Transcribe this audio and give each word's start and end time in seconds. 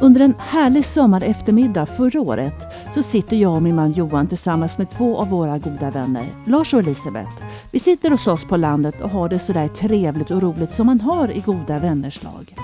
Under 0.00 0.20
en 0.20 0.34
härlig 0.38 0.84
sommareftermiddag 0.84 1.86
förra 1.86 2.20
året 2.20 2.54
så 2.94 3.02
sitter 3.02 3.36
jag 3.36 3.54
och 3.54 3.62
min 3.62 3.74
man 3.74 3.92
Johan 3.92 4.26
tillsammans 4.26 4.78
med 4.78 4.90
två 4.90 5.18
av 5.18 5.28
våra 5.28 5.58
goda 5.58 5.90
vänner, 5.90 6.34
Lars 6.46 6.74
och 6.74 6.80
Elisabeth. 6.80 7.44
Vi 7.70 7.78
sitter 7.78 8.10
hos 8.10 8.26
oss 8.26 8.44
på 8.44 8.56
landet 8.56 9.00
och 9.00 9.10
har 9.10 9.28
det 9.28 9.38
sådär 9.38 9.68
trevligt 9.68 10.30
och 10.30 10.42
roligt 10.42 10.70
som 10.70 10.86
man 10.86 11.00
har 11.00 11.30
i 11.30 11.40
goda 11.40 11.78
vänners 11.78 12.22
lag. 12.22 12.54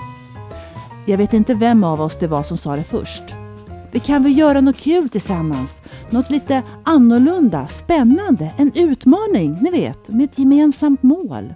Jag 1.05 1.17
vet 1.17 1.33
inte 1.33 1.53
vem 1.53 1.83
av 1.83 2.01
oss 2.01 2.17
det 2.17 2.27
var 2.27 2.43
som 2.43 2.57
sa 2.57 2.75
det 2.75 2.83
först. 2.83 3.23
Vi 3.91 3.99
kan 3.99 4.23
väl 4.23 4.37
göra 4.37 4.61
något 4.61 4.77
kul 4.77 5.09
tillsammans? 5.09 5.81
Något 6.09 6.29
lite 6.29 6.63
annorlunda, 6.83 7.67
spännande, 7.67 8.51
en 8.57 8.71
utmaning, 8.75 9.57
ni 9.61 9.71
vet, 9.71 10.07
med 10.07 10.23
ett 10.23 10.39
gemensamt 10.39 11.03
mål. 11.03 11.53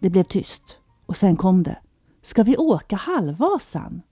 Det 0.00 0.10
blev 0.10 0.24
tyst 0.24 0.78
och 1.06 1.16
sen 1.16 1.36
kom 1.36 1.62
det. 1.62 1.76
Ska 2.22 2.42
vi 2.42 2.56
åka 2.56 2.96
Halvvasan? 2.96 4.02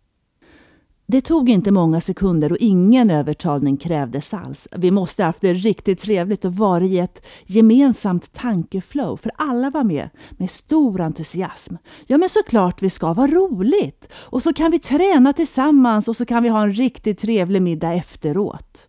Det 1.12 1.20
tog 1.20 1.48
inte 1.48 1.70
många 1.70 2.00
sekunder 2.00 2.52
och 2.52 2.58
ingen 2.58 3.10
övertalning 3.10 3.76
krävdes 3.76 4.34
alls. 4.34 4.68
Vi 4.76 4.90
måste 4.90 5.24
haft 5.24 5.40
det 5.40 5.54
riktigt 5.54 6.00
trevligt 6.00 6.44
och 6.44 6.56
varit 6.56 6.90
i 6.90 6.98
ett 6.98 7.22
gemensamt 7.46 8.32
tankeflow, 8.32 9.16
för 9.16 9.32
alla 9.36 9.70
var 9.70 9.84
med 9.84 10.10
med 10.30 10.50
stor 10.50 11.00
entusiasm. 11.00 11.74
Ja, 12.06 12.18
men 12.18 12.28
såklart 12.28 12.82
vi 12.82 12.90
ska, 12.90 13.14
vara 13.14 13.26
roligt! 13.26 14.08
Och 14.14 14.42
så 14.42 14.52
kan 14.52 14.70
vi 14.70 14.78
träna 14.78 15.32
tillsammans 15.32 16.08
och 16.08 16.16
så 16.16 16.26
kan 16.26 16.42
vi 16.42 16.48
ha 16.48 16.62
en 16.62 16.72
riktigt 16.72 17.18
trevlig 17.18 17.62
middag 17.62 17.92
efteråt. 17.92 18.88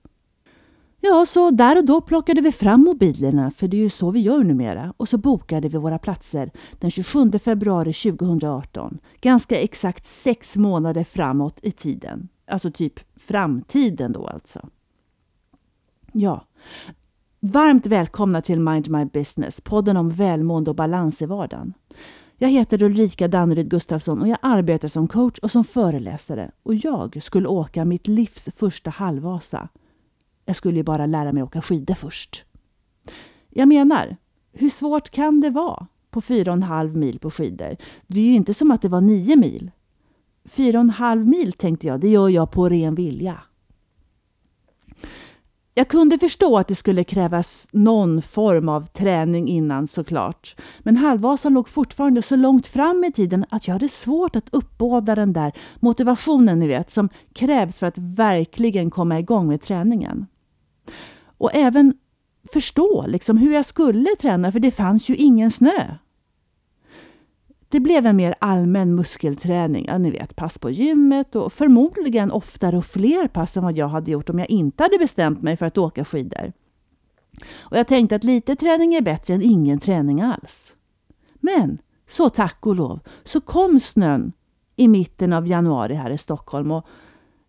Ja, 1.05 1.25
så 1.25 1.52
där 1.52 1.77
och 1.77 1.85
då 1.85 2.02
plockade 2.02 2.41
vi 2.41 2.52
fram 2.52 2.81
mobilerna, 2.84 3.52
för 3.52 3.67
det 3.67 3.77
är 3.77 3.81
ju 3.81 3.89
så 3.89 4.12
vi 4.12 4.20
gör 4.20 4.43
numera, 4.43 4.93
och 4.98 5.09
så 5.09 5.17
bokade 5.17 5.70
vi 5.70 5.77
våra 5.77 5.99
platser 5.99 6.52
den 6.79 6.91
27 6.91 7.31
februari 7.31 7.93
2018. 7.93 8.98
Ganska 9.21 9.59
exakt 9.59 10.05
sex 10.05 10.55
månader 10.55 11.03
framåt 11.03 11.59
i 11.62 11.71
tiden. 11.71 12.27
Alltså 12.48 12.71
typ 12.71 12.99
framtiden 13.16 14.12
då 14.12 14.27
alltså. 14.27 14.70
Ja. 16.12 16.45
Varmt 17.40 17.85
välkomna 17.85 18.41
till 18.41 18.60
Mind 18.60 18.90
My 18.90 19.05
Business, 19.05 19.62
podden 19.62 19.98
om 19.98 20.10
välmående 20.10 20.70
och 20.70 20.76
balans 20.76 21.21
i 21.21 21.26
vardagen. 21.26 21.73
Jag 22.38 22.49
heter 22.49 22.84
Ulrika 22.84 23.27
Danneryd 23.27 23.70
Gustafsson 23.70 24.21
och 24.21 24.27
jag 24.27 24.38
arbetar 24.41 24.88
som 24.88 25.07
coach 25.07 25.40
och 25.40 25.51
som 25.51 25.63
föreläsare. 25.63 26.51
Och 26.63 26.76
jag 26.76 27.23
skulle 27.23 27.48
åka 27.48 27.85
mitt 27.85 28.07
livs 28.07 28.49
första 28.55 28.90
halvvasa 28.90 29.70
jag 30.46 30.55
skulle 30.55 30.77
ju 30.77 30.84
bara 30.84 31.05
lära 31.05 31.32
mig 31.32 31.44
åka 31.44 31.62
skidor 31.62 31.94
först. 31.94 32.46
Jag 33.49 33.68
menar, 33.68 34.18
hur 34.52 34.70
svårt 34.70 35.10
kan 35.10 35.41
det 35.41 35.50
vara 35.50 35.88
på 36.10 36.22
fyra 36.22 36.52
och 36.52 36.58
en 36.58 36.63
halv 36.63 36.98
mil 36.98 37.20
på 37.20 37.32
skidor? 37.32 37.77
Det 38.08 38.20
är 38.20 38.26
ju 38.26 38.35
inte 38.35 38.54
som 38.54 38.72
att 38.72 38.82
det 38.82 38.90
var 38.90 39.02
9 39.02 39.35
mil. 39.35 39.72
Fyra 40.46 40.77
och 40.77 40.84
en 40.84 40.90
halv 40.90 41.27
mil 41.27 41.54
tänkte 41.54 41.88
jag, 41.88 42.00
det 42.00 42.10
gör 42.10 42.30
jag 42.30 42.52
på 42.52 42.70
ren 42.70 42.96
vilja. 42.96 43.41
Jag 45.76 45.88
kunde 45.88 46.20
förstå 46.20 46.57
att 46.57 46.68
det 46.68 46.76
skulle 46.76 47.04
krävas 47.04 47.68
någon 47.72 48.22
form 48.22 48.70
av 48.70 48.85
träning 48.85 49.48
innan 49.48 49.88
såklart. 49.88 50.55
Men 50.80 50.98
Halvvasan 50.98 51.54
låg 51.54 51.70
fortfarande 51.70 52.22
så 52.22 52.35
långt 52.35 52.68
fram 52.68 53.04
i 53.04 53.12
tiden 53.12 53.46
att 53.50 53.68
jag 53.68 53.76
hade 53.76 53.90
svårt 53.90 54.35
att 54.35 54.50
uppbåda 54.52 55.16
den 55.16 55.34
där 55.34 55.52
motivationen 55.80 56.60
ni 56.60 56.68
vet 56.68 56.91
som 56.91 57.10
krävs 57.34 57.80
för 57.80 57.88
att 57.88 57.98
verkligen 57.98 58.90
komma 58.90 59.20
igång 59.20 59.48
med 59.48 59.62
träningen. 59.62 60.28
Och 61.37 61.49
även 61.53 61.93
förstå 62.53 63.05
liksom 63.07 63.37
hur 63.37 63.53
jag 63.53 63.65
skulle 63.65 64.09
träna 64.19 64.51
för 64.51 64.59
det 64.59 64.72
fanns 64.72 65.09
ju 65.09 65.16
ingen 65.16 65.51
snö. 65.51 65.95
Det 67.69 67.79
blev 67.79 68.06
en 68.06 68.16
mer 68.16 68.35
allmän 68.39 68.95
muskelträning, 68.95 69.85
ja, 69.88 69.97
ni 69.97 70.11
vet 70.11 70.35
pass 70.35 70.57
på 70.57 70.69
gymmet 70.69 71.35
och 71.35 71.53
förmodligen 71.53 72.31
oftare 72.31 72.78
och 72.78 72.85
fler 72.85 73.28
pass 73.28 73.57
än 73.57 73.63
vad 73.63 73.78
jag 73.78 73.88
hade 73.88 74.11
gjort 74.11 74.29
om 74.29 74.39
jag 74.39 74.50
inte 74.50 74.84
hade 74.84 74.97
bestämt 74.97 75.41
mig 75.41 75.57
för 75.57 75.66
att 75.66 75.78
åka 75.78 76.06
skidor. 76.06 76.53
Och 77.59 77.77
jag 77.77 77.88
tänkte 77.88 78.16
att 78.16 78.23
lite 78.23 78.55
träning 78.55 78.95
är 78.95 79.01
bättre 79.01 79.33
än 79.33 79.41
ingen 79.41 79.79
träning 79.79 80.22
alls. 80.22 80.75
Men 81.35 81.77
så 82.07 82.29
tack 82.29 82.66
och 82.66 82.75
lov 82.75 82.99
så 83.23 83.41
kom 83.41 83.79
snön 83.79 84.31
i 84.75 84.88
mitten 84.88 85.33
av 85.33 85.47
januari 85.47 85.93
här 85.93 86.09
i 86.09 86.17
Stockholm. 86.17 86.72
Och, 86.72 86.88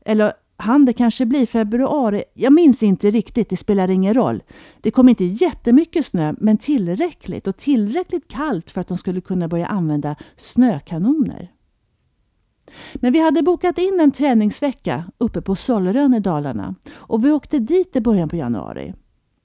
eller 0.05 0.33
han 0.57 0.85
det 0.85 0.93
kanske 0.93 1.27
blir 1.27 1.47
februari. 1.47 2.25
Jag 2.35 2.53
minns 2.53 2.83
inte 2.83 3.11
riktigt, 3.11 3.49
det 3.51 3.57
spelar 3.57 3.91
ingen 3.91 4.15
roll. 4.15 4.43
Det 4.81 4.91
kom 4.91 5.09
inte 5.09 5.25
jättemycket 5.25 6.07
snö, 6.07 6.35
men 6.39 6.59
tillräckligt 6.59 7.47
och 7.47 7.57
tillräckligt 7.57 8.29
kallt 8.29 8.71
för 8.71 8.81
att 8.81 8.89
de 8.89 8.99
skulle 8.99 9.21
kunna 9.21 9.49
börja 9.49 9.67
använda 9.67 10.17
snökanoner. 10.37 11.53
Men 12.95 13.13
vi 13.13 13.21
hade 13.21 13.43
bokat 13.43 13.79
in 13.79 14.01
en 14.01 14.13
träningsvecka 14.13 15.05
uppe 15.19 15.43
på 15.43 15.57
Sollerön 15.57 16.15
i 16.15 16.21
Dalarna 16.21 16.75
och 16.95 17.25
vi 17.25 17.31
åkte 17.31 17.59
dit 17.59 17.97
i 17.97 18.01
början 18.01 18.29
på 18.29 18.37
januari. 18.37 18.95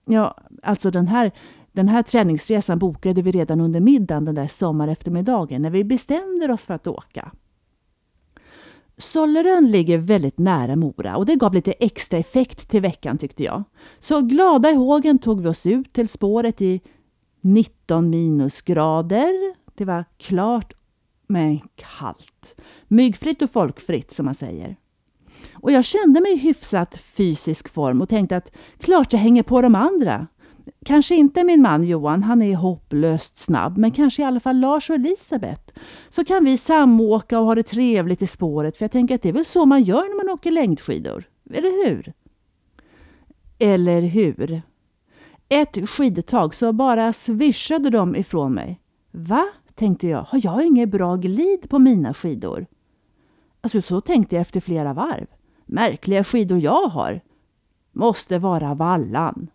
Ja, 0.05 0.37
alltså 0.63 0.91
den 0.91 1.07
här, 1.07 1.31
den 1.71 1.87
här 1.87 2.03
träningsresan 2.03 2.79
bokade 2.79 3.21
vi 3.21 3.31
redan 3.31 3.61
under 3.61 3.79
middagen 3.79 4.25
den 4.25 4.35
där 4.35 4.47
sommareftermiddagen 4.47 5.61
när 5.61 5.69
vi 5.69 5.83
bestämde 5.83 6.53
oss 6.53 6.65
för 6.65 6.73
att 6.73 6.87
åka. 6.87 7.31
Sollerön 8.99 9.71
ligger 9.71 9.97
väldigt 9.97 10.37
nära 10.37 10.75
Mora 10.75 11.17
och 11.17 11.25
det 11.25 11.35
gav 11.35 11.53
lite 11.53 11.71
extra 11.71 12.19
effekt 12.19 12.69
till 12.69 12.81
veckan 12.81 13.17
tyckte 13.17 13.43
jag. 13.43 13.63
Så 13.99 14.21
glada 14.21 14.71
i 14.71 14.73
hågen 14.73 15.19
tog 15.19 15.41
vi 15.41 15.49
oss 15.49 15.65
ut 15.65 15.93
till 15.93 16.09
spåret 16.09 16.61
i 16.61 16.81
19 17.41 18.09
minusgrader. 18.09 19.55
Det 19.75 19.85
var 19.85 20.05
klart 20.17 20.73
men 21.27 21.59
kallt. 21.75 22.61
Myggfritt 22.87 23.41
och 23.41 23.51
folkfritt 23.51 24.11
som 24.11 24.25
man 24.25 24.35
säger. 24.35 24.75
Och 25.53 25.71
jag 25.71 25.85
kände 25.85 26.21
mig 26.21 26.33
i 26.33 26.37
hyfsat 26.37 26.97
fysisk 26.97 27.69
form 27.69 28.01
och 28.01 28.09
tänkte 28.09 28.37
att 28.37 28.51
klart 28.79 29.13
jag 29.13 29.19
hänger 29.19 29.43
på 29.43 29.61
de 29.61 29.75
andra. 29.75 30.27
Kanske 30.85 31.15
inte 31.15 31.43
min 31.43 31.61
man 31.61 31.83
Johan, 31.83 32.23
han 32.23 32.41
är 32.41 32.55
hopplöst 32.55 33.37
snabb, 33.37 33.77
men 33.77 33.91
kanske 33.91 34.21
i 34.21 34.25
alla 34.25 34.39
fall 34.39 34.59
Lars 34.59 34.89
och 34.89 34.95
Elisabeth. 34.95 35.73
Så 36.09 36.25
kan 36.25 36.45
vi 36.45 36.57
samåka 36.57 37.39
och 37.39 37.45
ha 37.45 37.55
det 37.55 37.63
trevligt 37.63 38.21
i 38.21 38.27
spåret, 38.27 38.77
för 38.77 38.83
jag 38.83 38.91
tänker 38.91 39.15
att 39.15 39.21
det 39.21 39.29
är 39.29 39.33
väl 39.33 39.45
så 39.45 39.65
man 39.65 39.83
gör 39.83 40.09
när 40.09 40.25
man 40.25 40.33
åker 40.33 40.51
längdskidor. 40.51 41.29
Eller 41.53 41.85
hur? 41.85 42.13
Eller 43.59 44.01
hur? 44.01 44.61
Ett 45.49 45.89
skidtag 45.89 46.55
så 46.55 46.73
bara 46.73 47.13
svischade 47.13 47.89
de 47.89 48.15
ifrån 48.15 48.53
mig. 48.53 48.79
Va? 49.11 49.45
tänkte 49.75 50.07
jag. 50.07 50.23
Har 50.23 50.39
jag 50.43 50.65
inget 50.65 50.89
bra 50.89 51.15
glid 51.15 51.69
på 51.69 51.79
mina 51.79 52.13
skidor? 52.13 52.65
Alltså 53.61 53.81
så 53.81 54.01
tänkte 54.01 54.35
jag 54.35 54.41
efter 54.41 54.59
flera 54.59 54.93
varv. 54.93 55.25
Märkliga 55.65 56.23
skidor 56.23 56.59
jag 56.59 56.87
har. 56.87 57.21
Måste 57.91 58.39
vara 58.39 58.73
vallan. 58.73 59.47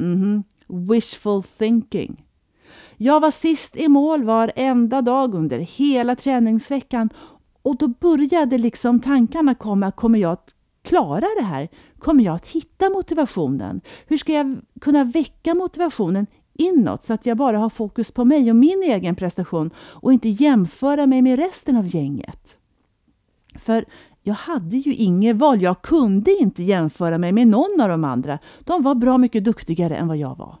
Mhm. 0.00 0.44
Wishful 0.66 1.42
thinking. 1.42 2.24
Jag 2.96 3.20
var 3.20 3.30
sist 3.30 3.76
i 3.76 3.88
mål 3.88 4.24
varenda 4.24 5.02
dag 5.02 5.34
under 5.34 5.58
hela 5.58 6.16
träningsveckan 6.16 7.10
och 7.62 7.76
då 7.76 7.88
började 7.88 8.58
liksom 8.58 9.00
tankarna 9.00 9.54
komma. 9.54 9.92
Kommer 9.92 10.18
jag 10.18 10.32
att 10.32 10.54
klara 10.82 11.26
det 11.38 11.44
här? 11.44 11.68
Kommer 11.98 12.24
jag 12.24 12.34
att 12.34 12.48
hitta 12.48 12.90
motivationen? 12.90 13.80
Hur 14.06 14.16
ska 14.16 14.32
jag 14.32 14.56
kunna 14.80 15.04
väcka 15.04 15.54
motivationen 15.54 16.26
inåt 16.54 17.02
så 17.02 17.14
att 17.14 17.26
jag 17.26 17.36
bara 17.36 17.58
har 17.58 17.70
fokus 17.70 18.10
på 18.10 18.24
mig 18.24 18.50
och 18.50 18.56
min 18.56 18.82
egen 18.82 19.14
prestation 19.14 19.70
och 19.78 20.12
inte 20.12 20.28
jämföra 20.28 21.06
mig 21.06 21.22
med 21.22 21.38
resten 21.38 21.76
av 21.76 21.86
gänget? 21.86 22.56
För 23.54 23.84
jag 24.26 24.34
hade 24.34 24.76
ju 24.76 24.94
inget 24.94 25.36
val. 25.36 25.62
Jag 25.62 25.82
kunde 25.82 26.30
inte 26.30 26.62
jämföra 26.62 27.18
mig 27.18 27.32
med 27.32 27.48
någon 27.48 27.80
av 27.80 27.88
de 27.88 28.04
andra. 28.04 28.38
De 28.60 28.82
var 28.82 28.94
bra 28.94 29.18
mycket 29.18 29.44
duktigare 29.44 29.96
än 29.96 30.08
vad 30.08 30.16
jag 30.16 30.36
var. 30.36 30.56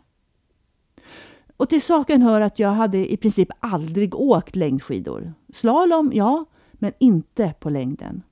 Och 1.56 1.68
till 1.68 1.82
saken 1.82 2.22
hör 2.22 2.40
att 2.40 2.58
jag 2.58 2.68
hade 2.68 3.12
i 3.12 3.16
princip 3.16 3.48
aldrig 3.60 4.14
åkt 4.14 4.56
längdskidor. 4.56 5.32
Slalom, 5.52 6.10
ja, 6.14 6.44
men 6.72 6.92
inte 6.98 7.54
på 7.60 7.70
längden. 7.70 8.22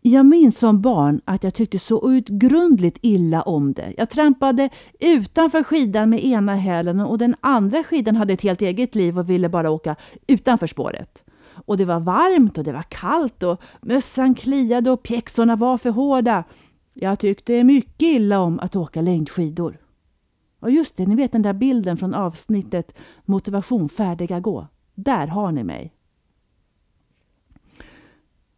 Jag 0.00 0.26
minns 0.26 0.58
som 0.58 0.82
barn 0.82 1.20
att 1.24 1.44
jag 1.44 1.54
tyckte 1.54 1.78
så 1.78 2.12
utgrundligt 2.12 2.98
illa 3.02 3.42
om 3.42 3.72
det. 3.72 3.94
Jag 3.96 4.10
trampade 4.10 4.68
utanför 5.00 5.62
skidan 5.62 6.10
med 6.10 6.24
ena 6.24 6.56
hälen 6.56 7.00
och 7.00 7.18
den 7.18 7.36
andra 7.40 7.84
skidan 7.84 8.16
hade 8.16 8.32
ett 8.32 8.42
helt 8.42 8.62
eget 8.62 8.94
liv 8.94 9.18
och 9.18 9.30
ville 9.30 9.48
bara 9.48 9.70
åka 9.70 9.96
utanför 10.26 10.66
spåret. 10.66 11.24
Och 11.64 11.76
det 11.76 11.84
var 11.84 12.00
varmt 12.00 12.58
och 12.58 12.64
det 12.64 12.72
var 12.72 12.82
kallt 12.82 13.42
och 13.42 13.62
mössan 13.80 14.34
kliade 14.34 14.90
och 14.90 15.02
pjäxorna 15.02 15.56
var 15.56 15.78
för 15.78 15.90
hårda. 15.90 16.44
Jag 16.94 17.18
tyckte 17.18 17.64
mycket 17.64 18.02
illa 18.02 18.40
om 18.40 18.60
att 18.60 18.76
åka 18.76 19.00
längdskidor. 19.00 19.78
Och 20.60 20.70
just 20.70 20.96
det, 20.96 21.06
ni 21.06 21.14
vet 21.14 21.32
den 21.32 21.42
där 21.42 21.52
bilden 21.52 21.96
från 21.96 22.14
avsnittet 22.14 22.94
Motivation 23.24 23.88
färdiga 23.88 24.40
gå. 24.40 24.66
Där 24.94 25.26
har 25.26 25.52
ni 25.52 25.64
mig. 25.64 25.92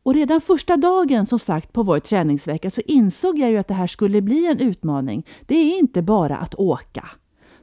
Och 0.03 0.15
redan 0.15 0.41
första 0.41 0.77
dagen 0.77 1.27
som 1.27 1.39
sagt 1.39 1.73
på 1.73 1.83
vår 1.83 1.99
träningsvecka 1.99 2.71
så 2.71 2.81
insåg 2.87 3.39
jag 3.39 3.51
ju 3.51 3.57
att 3.57 3.69
det 3.69 3.75
här 3.75 3.87
skulle 3.87 4.21
bli 4.21 4.47
en 4.47 4.59
utmaning. 4.59 5.27
Det 5.47 5.55
är 5.55 5.79
inte 5.79 6.03
bara 6.03 6.37
att 6.37 6.55
åka. 6.55 7.09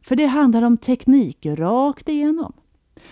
För 0.02 0.16
det 0.16 0.26
handlar 0.26 0.62
om 0.62 0.78
teknik 0.78 1.46
rakt 1.46 2.10
igenom. 2.10 2.54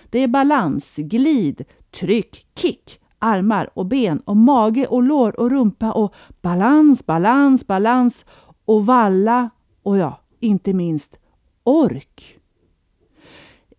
Det 0.10 0.20
är 0.20 0.28
balans, 0.28 0.96
glid, 0.96 1.66
tryck, 1.92 2.46
kick. 2.56 3.00
armar 3.20 3.70
och 3.74 3.86
ben 3.86 4.20
och 4.20 4.38
mage 4.38 4.88
och 4.88 5.04
lår 5.04 5.40
och 5.40 5.52
rumpa 5.52 5.92
och 5.92 6.14
balans, 6.42 7.06
balans, 7.06 7.68
balans 7.68 8.26
och 8.66 8.86
valla 8.86 9.50
och 9.84 9.98
ja, 9.98 10.22
inte 10.40 10.74
minst 10.74 11.18
ork. 11.64 12.40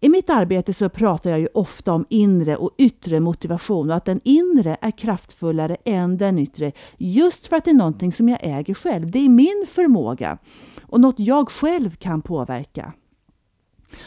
I 0.03 0.09
mitt 0.09 0.31
arbete 0.31 0.73
så 0.73 0.89
pratar 0.89 1.31
jag 1.31 1.41
ju 1.41 1.49
ofta 1.55 1.93
om 1.93 2.07
inre 2.09 2.57
och 2.57 2.71
yttre 2.79 3.21
motivation 3.21 3.91
och 3.91 3.97
att 3.97 4.05
den 4.05 4.21
inre 4.25 4.77
är 4.81 4.91
kraftfullare 4.91 5.77
än 5.85 6.17
den 6.17 6.39
yttre. 6.39 6.73
Just 6.99 7.47
för 7.47 7.57
att 7.57 7.65
det 7.65 7.71
är 7.71 7.75
någonting 7.75 8.13
som 8.13 8.29
jag 8.29 8.39
äger 8.43 8.75
själv. 8.75 9.11
Det 9.11 9.19
är 9.19 9.29
min 9.29 9.67
förmåga 9.69 10.39
och 10.83 11.01
något 11.01 11.19
jag 11.19 11.51
själv 11.51 11.97
kan 11.97 12.23
påverka. 12.23 12.93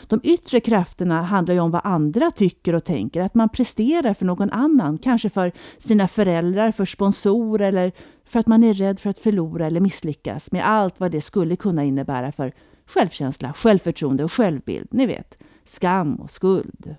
De 0.08 0.20
yttre 0.24 0.60
krafterna 0.60 1.22
handlar 1.22 1.54
ju 1.54 1.60
om 1.60 1.72
vad 1.72 1.82
andra 1.84 2.32
tycker 2.32 2.76
och 2.76 2.84
tänker, 2.84 3.22
att 3.22 3.36
man 3.36 3.50
presterar 3.50 4.14
för 4.14 4.26
någon 4.26 4.50
annan, 4.50 4.98
kanske 4.98 5.30
för 5.30 5.52
sina 5.78 6.08
föräldrar, 6.08 6.72
för 6.72 6.86
sponsorer 6.86 7.68
eller 7.68 7.92
för 8.26 8.40
att 8.40 8.48
man 8.48 8.64
är 8.64 8.74
rädd 8.74 9.00
för 9.00 9.10
att 9.10 9.20
förlora 9.20 9.66
eller 9.66 9.80
misslyckas 9.80 10.52
med 10.52 10.70
allt 10.70 11.00
vad 11.00 11.12
det 11.12 11.22
skulle 11.22 11.56
kunna 11.56 11.84
innebära 11.84 12.32
för 12.32 12.54
självkänsla, 12.86 13.54
självförtroende 13.54 14.24
och 14.24 14.32
självbild. 14.32 14.88
Ni 14.92 15.06
vet, 15.06 15.38
skam 15.66 16.16
och 16.16 16.32
skuld. 16.32 16.96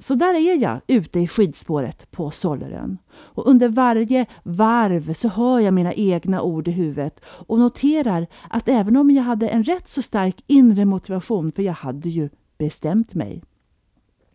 Så 0.00 0.14
där 0.14 0.34
är 0.34 0.56
jag 0.56 0.80
ute 0.86 1.20
i 1.20 1.28
skidspåret 1.28 2.10
på 2.10 2.30
Sollerön. 2.30 2.98
Och 3.10 3.46
under 3.46 3.68
varje 3.68 4.26
varv 4.42 5.12
så 5.12 5.28
hör 5.28 5.60
jag 5.60 5.74
mina 5.74 5.94
egna 5.94 6.42
ord 6.42 6.68
i 6.68 6.70
huvudet 6.70 7.20
och 7.24 7.58
noterar 7.58 8.26
att 8.50 8.68
även 8.68 8.96
om 8.96 9.10
jag 9.10 9.22
hade 9.22 9.48
en 9.48 9.64
rätt 9.64 9.88
så 9.88 10.02
stark 10.02 10.36
inre 10.46 10.84
motivation, 10.84 11.52
för 11.52 11.62
jag 11.62 11.72
hade 11.72 12.08
ju 12.08 12.30
bestämt 12.58 13.14
mig, 13.14 13.42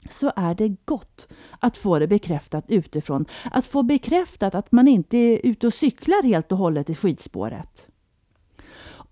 så 0.09 0.31
är 0.35 0.55
det 0.55 0.75
gott 0.85 1.27
att 1.59 1.77
få 1.77 1.99
det 1.99 2.07
bekräftat 2.07 2.65
utifrån. 2.67 3.25
Att 3.51 3.65
få 3.65 3.83
bekräftat 3.83 4.55
att 4.55 4.71
man 4.71 4.87
inte 4.87 5.17
är 5.17 5.39
ute 5.43 5.67
och 5.67 5.73
cyklar 5.73 6.23
helt 6.23 6.51
och 6.51 6.57
hållet 6.57 6.89
i 6.89 6.95
skidspåret. 6.95 7.87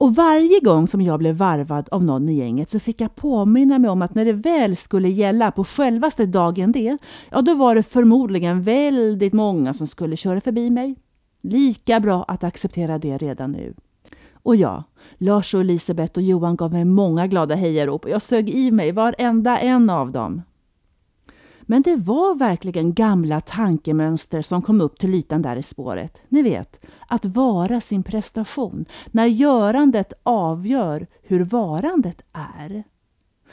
Och 0.01 0.15
varje 0.15 0.59
gång 0.59 0.87
som 0.87 1.01
jag 1.01 1.19
blev 1.19 1.35
varvad 1.35 1.89
av 1.91 2.03
någon 2.03 2.29
i 2.29 2.33
gänget 2.33 2.69
så 2.69 2.79
fick 2.79 3.01
jag 3.01 3.15
påminna 3.15 3.79
mig 3.79 3.89
om 3.89 4.01
att 4.01 4.15
när 4.15 4.25
det 4.25 4.33
väl 4.33 4.75
skulle 4.75 5.09
gälla 5.09 5.51
på 5.51 5.63
självaste 5.63 6.25
dagen 6.25 6.71
det, 6.71 6.97
ja 7.31 7.41
då 7.41 7.55
var 7.55 7.75
det 7.75 7.83
förmodligen 7.83 8.61
väldigt 8.61 9.33
många 9.33 9.73
som 9.73 9.87
skulle 9.87 10.15
köra 10.15 10.41
förbi 10.41 10.69
mig. 10.69 10.95
Lika 11.41 11.99
bra 11.99 12.23
att 12.27 12.43
acceptera 12.43 12.97
det 12.97 13.17
redan 13.17 13.51
nu. 13.51 13.73
Och 14.33 14.55
ja, 14.55 14.83
Lars 15.17 15.53
och 15.53 15.61
Elisabeth 15.61 16.17
och 16.17 16.23
Johan 16.23 16.55
gav 16.55 16.71
mig 16.71 16.85
många 16.85 17.27
glada 17.27 17.55
hejarop 17.55 18.03
och 18.03 18.11
jag 18.11 18.21
sög 18.21 18.49
i 18.49 18.71
mig 18.71 18.91
varenda 18.91 19.57
en 19.57 19.89
av 19.89 20.11
dem. 20.11 20.41
Men 21.71 21.81
det 21.81 21.95
var 21.95 22.35
verkligen 22.35 22.93
gamla 22.93 23.41
tankemönster 23.41 24.41
som 24.41 24.61
kom 24.61 24.81
upp 24.81 24.99
till 24.99 25.15
ytan 25.15 25.41
där 25.41 25.55
i 25.55 25.63
spåret. 25.63 26.21
Ni 26.29 26.41
vet, 26.41 26.85
att 27.07 27.25
vara 27.25 27.81
sin 27.81 28.03
prestation. 28.03 28.85
När 29.07 29.25
görandet 29.25 30.13
avgör 30.23 31.07
hur 31.23 31.43
varandet 31.43 32.21
är. 32.31 32.83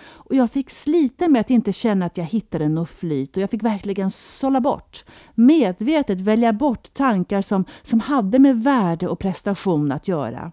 Och 0.00 0.34
jag 0.34 0.50
fick 0.50 0.70
slita 0.70 1.28
med 1.28 1.40
att 1.40 1.50
inte 1.50 1.72
känna 1.72 2.06
att 2.06 2.16
jag 2.16 2.24
hittade 2.24 2.68
något 2.68 2.90
flyt 2.90 3.36
och 3.36 3.42
jag 3.42 3.50
fick 3.50 3.62
verkligen 3.62 4.10
sålla 4.10 4.60
bort. 4.60 5.04
Medvetet 5.34 6.20
välja 6.20 6.52
bort 6.52 6.94
tankar 6.94 7.42
som, 7.42 7.64
som 7.82 8.00
hade 8.00 8.38
med 8.38 8.62
värde 8.62 9.08
och 9.08 9.18
prestation 9.18 9.92
att 9.92 10.08
göra. 10.08 10.52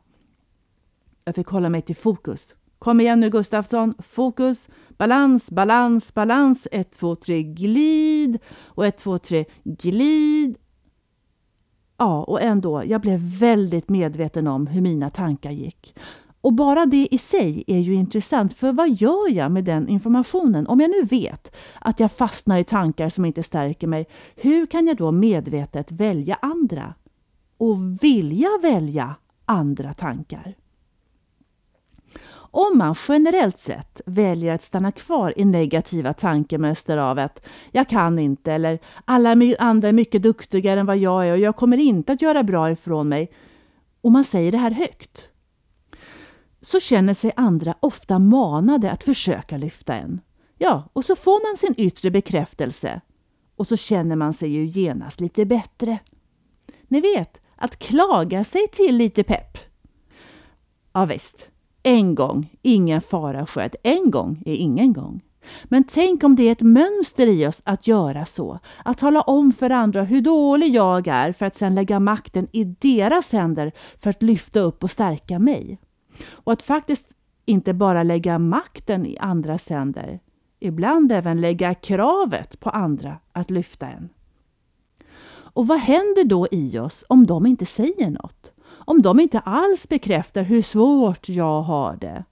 Jag 1.24 1.36
fick 1.36 1.48
hålla 1.48 1.70
mig 1.70 1.82
till 1.82 1.96
fokus. 1.96 2.56
Kom 2.80 3.02
igen 3.02 3.20
nu 3.20 3.30
Gustafsson, 3.30 3.94
fokus, 4.00 4.70
balans, 4.98 5.52
balans, 5.52 6.14
balans. 6.14 6.68
1, 6.72 6.92
2, 6.92 7.16
3, 7.16 7.44
glid. 7.44 8.40
Och 8.64 8.86
1, 8.86 8.98
2, 8.98 9.20
3, 9.20 9.46
glid. 9.64 10.58
Ja, 11.98 12.24
och 12.24 12.42
ändå, 12.42 12.84
jag 12.86 13.02
blev 13.02 13.20
väldigt 13.20 13.90
medveten 13.90 14.48
om 14.48 14.68
hur 14.68 14.82
mina 14.82 15.10
tankar 15.10 15.52
gick. 15.52 15.96
Och 16.42 16.54
bara 16.54 16.86
det 16.86 17.08
i 17.12 17.18
sig 17.18 17.64
är 17.68 17.80
ju 17.80 17.94
intressant, 17.94 18.54
för 18.54 18.72
vad 18.72 18.90
gör 18.90 19.32
jag 19.32 19.52
med 19.52 19.64
den 19.64 19.88
informationen? 19.88 20.68
Om 20.68 20.80
jag 20.80 20.90
nu 20.90 21.04
vet 21.04 21.56
att 21.82 22.00
jag 22.00 22.12
fastnar 22.12 22.58
i 22.58 22.64
tankar 22.64 23.10
som 23.10 23.26
inte 23.26 23.44
stärker 23.44 23.88
mig, 23.88 24.08
hur 24.36 24.66
kan 24.66 24.88
jag 24.88 24.98
då 24.98 25.12
medvetet 25.12 25.92
välja 25.92 26.38
andra? 26.42 26.94
Och 27.58 28.04
vilja 28.04 28.50
välja 28.62 29.16
andra 29.46 29.94
tankar? 29.94 30.56
Om 32.58 32.78
man 32.78 32.96
generellt 33.08 33.60
sett 33.60 34.02
väljer 34.06 34.54
att 34.54 34.62
stanna 34.62 34.92
kvar 34.92 35.34
i 35.38 35.46
negativa 35.46 36.14
tankemönster 36.14 36.98
av 36.98 37.20
att 37.20 37.46
jag 37.72 37.90
kan 37.90 38.20
inte 38.20 38.54
eller 38.54 38.80
alla 39.06 39.56
andra 39.60 39.88
är 39.88 39.94
mycket 39.94 40.24
duktigare 40.24 40.80
än 40.80 40.86
vad 40.86 40.98
jag 40.98 41.28
är 41.28 41.32
och 41.32 41.40
jag 41.40 41.56
kommer 41.56 41.78
inte 41.78 42.14
att 42.14 42.22
göra 42.22 42.44
bra 42.44 42.72
ifrån 42.72 43.10
mig 43.10 43.32
och 44.02 44.12
man 44.12 44.24
säger 44.24 44.52
det 44.52 44.58
här 44.58 44.72
högt 44.72 45.30
så 46.62 46.80
känner 46.80 47.14
sig 47.14 47.32
andra 47.36 47.76
ofta 47.80 48.20
manade 48.20 48.92
att 48.92 49.04
försöka 49.04 49.58
lyfta 49.58 49.96
en. 49.96 50.22
Ja, 50.58 50.90
och 50.94 51.06
så 51.06 51.16
får 51.16 51.50
man 51.50 51.58
sin 51.58 51.76
yttre 51.78 52.12
bekräftelse 52.12 53.02
och 53.56 53.68
så 53.68 53.78
känner 53.78 54.16
man 54.16 54.34
sig 54.34 54.50
ju 54.50 54.66
genast 54.66 55.20
lite 55.20 55.46
bättre. 55.46 56.00
Ni 56.88 57.02
vet, 57.02 57.42
att 57.56 57.80
klaga 57.80 58.44
sig 58.44 58.68
till 58.72 58.98
lite 58.98 59.24
pepp. 59.24 59.58
Ja, 60.94 61.06
visst, 61.06 61.50
en 61.86 62.16
gång, 62.16 62.50
ingen 62.62 63.02
fara 63.02 63.46
skedd. 63.46 63.76
En 63.84 64.12
gång 64.12 64.44
är 64.46 64.54
ingen 64.54 64.94
gång. 64.94 65.22
Men 65.64 65.84
tänk 65.84 66.24
om 66.24 66.36
det 66.36 66.48
är 66.48 66.52
ett 66.52 66.62
mönster 66.62 67.28
i 67.28 67.48
oss 67.48 67.62
att 67.66 67.88
göra 67.88 68.26
så. 68.26 68.60
Att 68.86 68.98
tala 68.98 69.22
om 69.22 69.52
för 69.52 69.70
andra 69.70 70.04
hur 70.04 70.22
dålig 70.22 70.76
jag 70.76 71.08
är 71.08 71.32
för 71.32 71.46
att 71.46 71.56
sedan 71.56 71.76
lägga 71.76 72.00
makten 72.00 72.48
i 72.52 72.64
deras 72.64 73.32
händer 73.32 73.72
för 73.98 74.10
att 74.10 74.24
lyfta 74.24 74.60
upp 74.60 74.84
och 74.84 74.92
stärka 74.92 75.40
mig. 75.40 75.80
Och 76.30 76.54
att 76.54 76.62
faktiskt 76.62 77.08
inte 77.46 77.74
bara 77.74 78.04
lägga 78.04 78.40
makten 78.40 79.06
i 79.06 79.18
andras 79.18 79.70
händer. 79.70 80.20
Ibland 80.60 81.12
även 81.12 81.42
lägga 81.42 81.74
kravet 81.74 82.60
på 82.60 82.70
andra 82.70 83.18
att 83.32 83.52
lyfta 83.52 83.88
en. 83.88 84.10
Och 85.30 85.68
vad 85.68 85.80
händer 85.80 86.24
då 86.24 86.48
i 86.52 86.80
oss 86.80 87.04
om 87.10 87.26
de 87.26 87.46
inte 87.46 87.66
säger 87.66 88.10
något? 88.10 88.55
Om 88.86 89.02
de 89.02 89.20
inte 89.20 89.40
alls 89.40 89.90
bekräftar 89.90 90.44
hur 90.44 90.62
svårt 90.62 91.30
jag 91.30 91.62
har 91.62 91.96
det, 91.96 92.24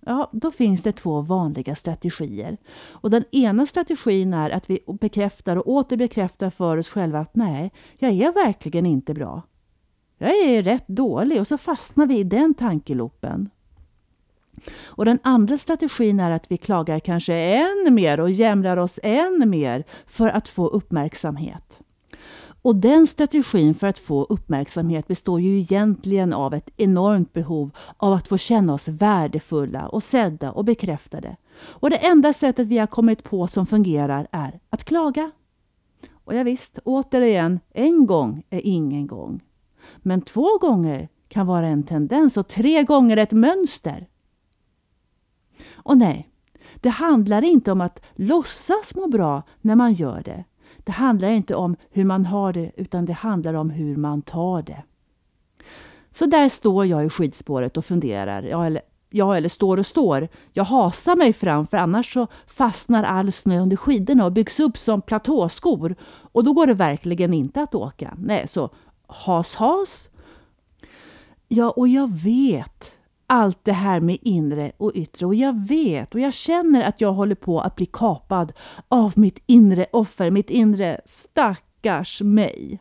ja, 0.00 0.30
då 0.32 0.50
finns 0.50 0.82
det 0.82 0.92
två 0.92 1.20
vanliga 1.20 1.74
strategier. 1.74 2.56
Och 2.90 3.10
den 3.10 3.24
ena 3.32 3.66
strategin 3.66 4.34
är 4.34 4.50
att 4.50 4.70
vi 4.70 4.80
bekräftar 5.00 5.56
och 5.56 5.68
återbekräftar 5.68 6.50
för 6.50 6.76
oss 6.76 6.88
själva 6.88 7.18
att 7.18 7.36
nej, 7.36 7.72
jag 7.98 8.12
är 8.12 8.32
verkligen 8.32 8.86
inte 8.86 9.14
bra. 9.14 9.42
Jag 10.18 10.30
är 10.30 10.62
rätt 10.62 10.88
dålig 10.88 11.40
och 11.40 11.46
så 11.46 11.58
fastnar 11.58 12.06
vi 12.06 12.18
i 12.18 12.24
den 12.24 12.54
tankelopen. 12.54 13.50
Och 14.84 15.04
den 15.04 15.18
andra 15.22 15.58
strategin 15.58 16.20
är 16.20 16.30
att 16.30 16.50
vi 16.50 16.56
klagar 16.56 17.00
kanske 17.00 17.34
än 17.34 17.94
mer 17.94 18.20
och 18.20 18.30
jämrar 18.30 18.76
oss 18.76 19.00
än 19.02 19.50
mer 19.50 19.84
för 20.06 20.28
att 20.28 20.48
få 20.48 20.68
uppmärksamhet. 20.68 21.80
Och 22.62 22.76
den 22.76 23.06
strategin 23.06 23.74
för 23.74 23.86
att 23.86 23.98
få 23.98 24.24
uppmärksamhet 24.24 25.08
består 25.08 25.40
ju 25.40 25.58
egentligen 25.58 26.32
av 26.32 26.54
ett 26.54 26.70
enormt 26.76 27.32
behov 27.32 27.70
av 27.96 28.12
att 28.12 28.28
få 28.28 28.38
känna 28.38 28.74
oss 28.74 28.88
värdefulla 28.88 29.88
och 29.88 30.02
sedda 30.02 30.52
och 30.52 30.64
bekräftade. 30.64 31.36
Och 31.60 31.90
det 31.90 32.06
enda 32.06 32.32
sättet 32.32 32.66
vi 32.66 32.78
har 32.78 32.86
kommit 32.86 33.24
på 33.24 33.46
som 33.46 33.66
fungerar 33.66 34.28
är 34.32 34.60
att 34.70 34.84
klaga. 34.84 35.30
Och 36.24 36.34
ja, 36.34 36.42
visst, 36.42 36.78
återigen, 36.84 37.60
en 37.72 38.06
gång 38.06 38.42
är 38.50 38.60
ingen 38.64 39.06
gång. 39.06 39.40
Men 39.96 40.22
två 40.22 40.58
gånger 40.60 41.08
kan 41.28 41.46
vara 41.46 41.66
en 41.66 41.82
tendens 41.82 42.36
och 42.36 42.48
tre 42.48 42.82
gånger 42.82 43.16
ett 43.16 43.32
mönster. 43.32 44.08
Och 45.72 45.98
nej, 45.98 46.30
det 46.74 46.88
handlar 46.88 47.44
inte 47.44 47.72
om 47.72 47.80
att 47.80 48.02
låtsas 48.14 48.94
må 48.94 49.06
bra 49.06 49.42
när 49.60 49.74
man 49.74 49.92
gör 49.92 50.22
det. 50.24 50.44
Det 50.88 50.92
handlar 50.92 51.28
inte 51.28 51.54
om 51.54 51.76
hur 51.90 52.04
man 52.04 52.26
har 52.26 52.52
det, 52.52 52.70
utan 52.76 53.04
det 53.04 53.12
handlar 53.12 53.54
om 53.54 53.70
hur 53.70 53.96
man 53.96 54.22
tar 54.22 54.62
det. 54.62 54.82
Så 56.10 56.26
där 56.26 56.48
står 56.48 56.86
jag 56.86 57.06
i 57.06 57.08
skidspåret 57.08 57.76
och 57.76 57.84
funderar. 57.84 58.42
Ja, 58.42 58.66
eller, 58.66 58.82
ja, 59.10 59.36
eller 59.36 59.48
står 59.48 59.78
och 59.78 59.86
står. 59.86 60.28
Jag 60.52 60.64
hasar 60.64 61.16
mig 61.16 61.32
fram, 61.32 61.66
för 61.66 61.76
annars 61.76 62.12
så 62.12 62.26
fastnar 62.46 63.04
all 63.04 63.32
snö 63.32 63.60
under 63.60 63.76
skidorna 63.76 64.24
och 64.24 64.32
byggs 64.32 64.60
upp 64.60 64.78
som 64.78 65.02
platåskor. 65.02 65.94
Och 66.06 66.44
då 66.44 66.52
går 66.52 66.66
det 66.66 66.74
verkligen 66.74 67.34
inte 67.34 67.62
att 67.62 67.74
åka. 67.74 68.14
Nej, 68.18 68.48
så 68.48 68.70
has, 69.06 69.54
has. 69.54 70.08
Ja, 71.48 71.70
och 71.70 71.88
jag 71.88 72.12
vet 72.12 72.97
allt 73.28 73.64
det 73.64 73.72
här 73.72 74.00
med 74.00 74.18
inre 74.22 74.72
och 74.76 74.92
yttre 74.94 75.26
och 75.26 75.34
jag 75.34 75.66
vet 75.68 76.14
och 76.14 76.20
jag 76.20 76.34
känner 76.34 76.82
att 76.82 77.00
jag 77.00 77.12
håller 77.12 77.34
på 77.34 77.60
att 77.60 77.76
bli 77.76 77.86
kapad 77.86 78.52
av 78.88 79.12
mitt 79.16 79.42
inre 79.46 79.86
offer, 79.92 80.30
mitt 80.30 80.50
inre 80.50 81.00
stackars 81.04 82.22
mig. 82.22 82.80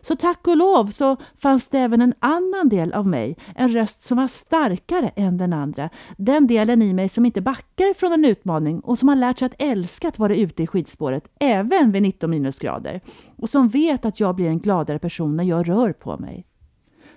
Så 0.00 0.16
tack 0.16 0.46
och 0.46 0.56
lov 0.56 0.86
så 0.86 1.16
fanns 1.38 1.68
det 1.68 1.78
även 1.78 2.00
en 2.00 2.14
annan 2.18 2.68
del 2.68 2.92
av 2.92 3.06
mig, 3.06 3.36
en 3.54 3.68
röst 3.68 4.02
som 4.02 4.16
var 4.16 4.28
starkare 4.28 5.08
än 5.08 5.38
den 5.38 5.52
andra. 5.52 5.90
Den 6.16 6.46
delen 6.46 6.82
i 6.82 6.92
mig 6.92 7.08
som 7.08 7.26
inte 7.26 7.40
backar 7.40 7.94
från 7.94 8.12
en 8.12 8.24
utmaning 8.24 8.80
och 8.80 8.98
som 8.98 9.08
har 9.08 9.16
lärt 9.16 9.38
sig 9.38 9.46
att 9.46 9.62
älska 9.62 10.08
att 10.08 10.18
vara 10.18 10.34
ute 10.34 10.62
i 10.62 10.66
skidspåret 10.66 11.28
även 11.40 11.92
vid 11.92 12.02
19 12.02 12.30
minusgrader. 12.30 13.00
Och 13.36 13.50
som 13.50 13.68
vet 13.68 14.04
att 14.04 14.20
jag 14.20 14.34
blir 14.34 14.48
en 14.48 14.60
gladare 14.60 14.98
person 14.98 15.36
när 15.36 15.44
jag 15.44 15.68
rör 15.68 15.92
på 15.92 16.18
mig. 16.18 16.46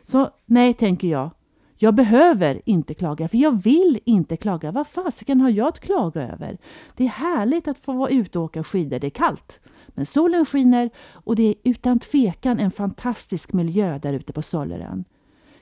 Så 0.04 0.30
nej, 0.46 0.74
tänker 0.74 1.08
jag. 1.08 1.32
Jag 1.78 1.96
behöver 1.96 2.62
inte 2.66 2.94
klaga, 2.94 3.28
för 3.28 3.38
jag 3.38 3.64
vill 3.64 4.00
inte 4.06 4.38
klaga. 4.38 4.72
Vad 4.72 4.88
fasiken 4.88 5.42
har 5.42 5.50
jag 5.50 5.68
att 5.68 5.80
klaga 5.80 6.22
över? 6.22 6.58
Det 6.96 7.04
är 7.04 7.10
härligt 7.10 7.68
att 7.68 7.78
få 7.78 7.94
vara 7.94 8.10
ute 8.10 8.40
och 8.40 8.46
åka 8.46 8.64
skidor. 8.64 9.00
Det 9.00 9.08
är 9.08 9.12
kallt. 9.12 9.60
Men 9.88 10.06
solen 10.06 10.46
skiner 10.46 10.90
och 11.12 11.36
det 11.36 11.44
är 11.44 11.56
utan 11.64 12.00
tvekan 12.00 12.60
en 12.60 12.72
fantastisk 12.72 13.54
miljö 13.54 14.00
där 14.00 14.14
ute 14.14 14.34
på 14.34 14.42
Sollerön. 14.42 15.06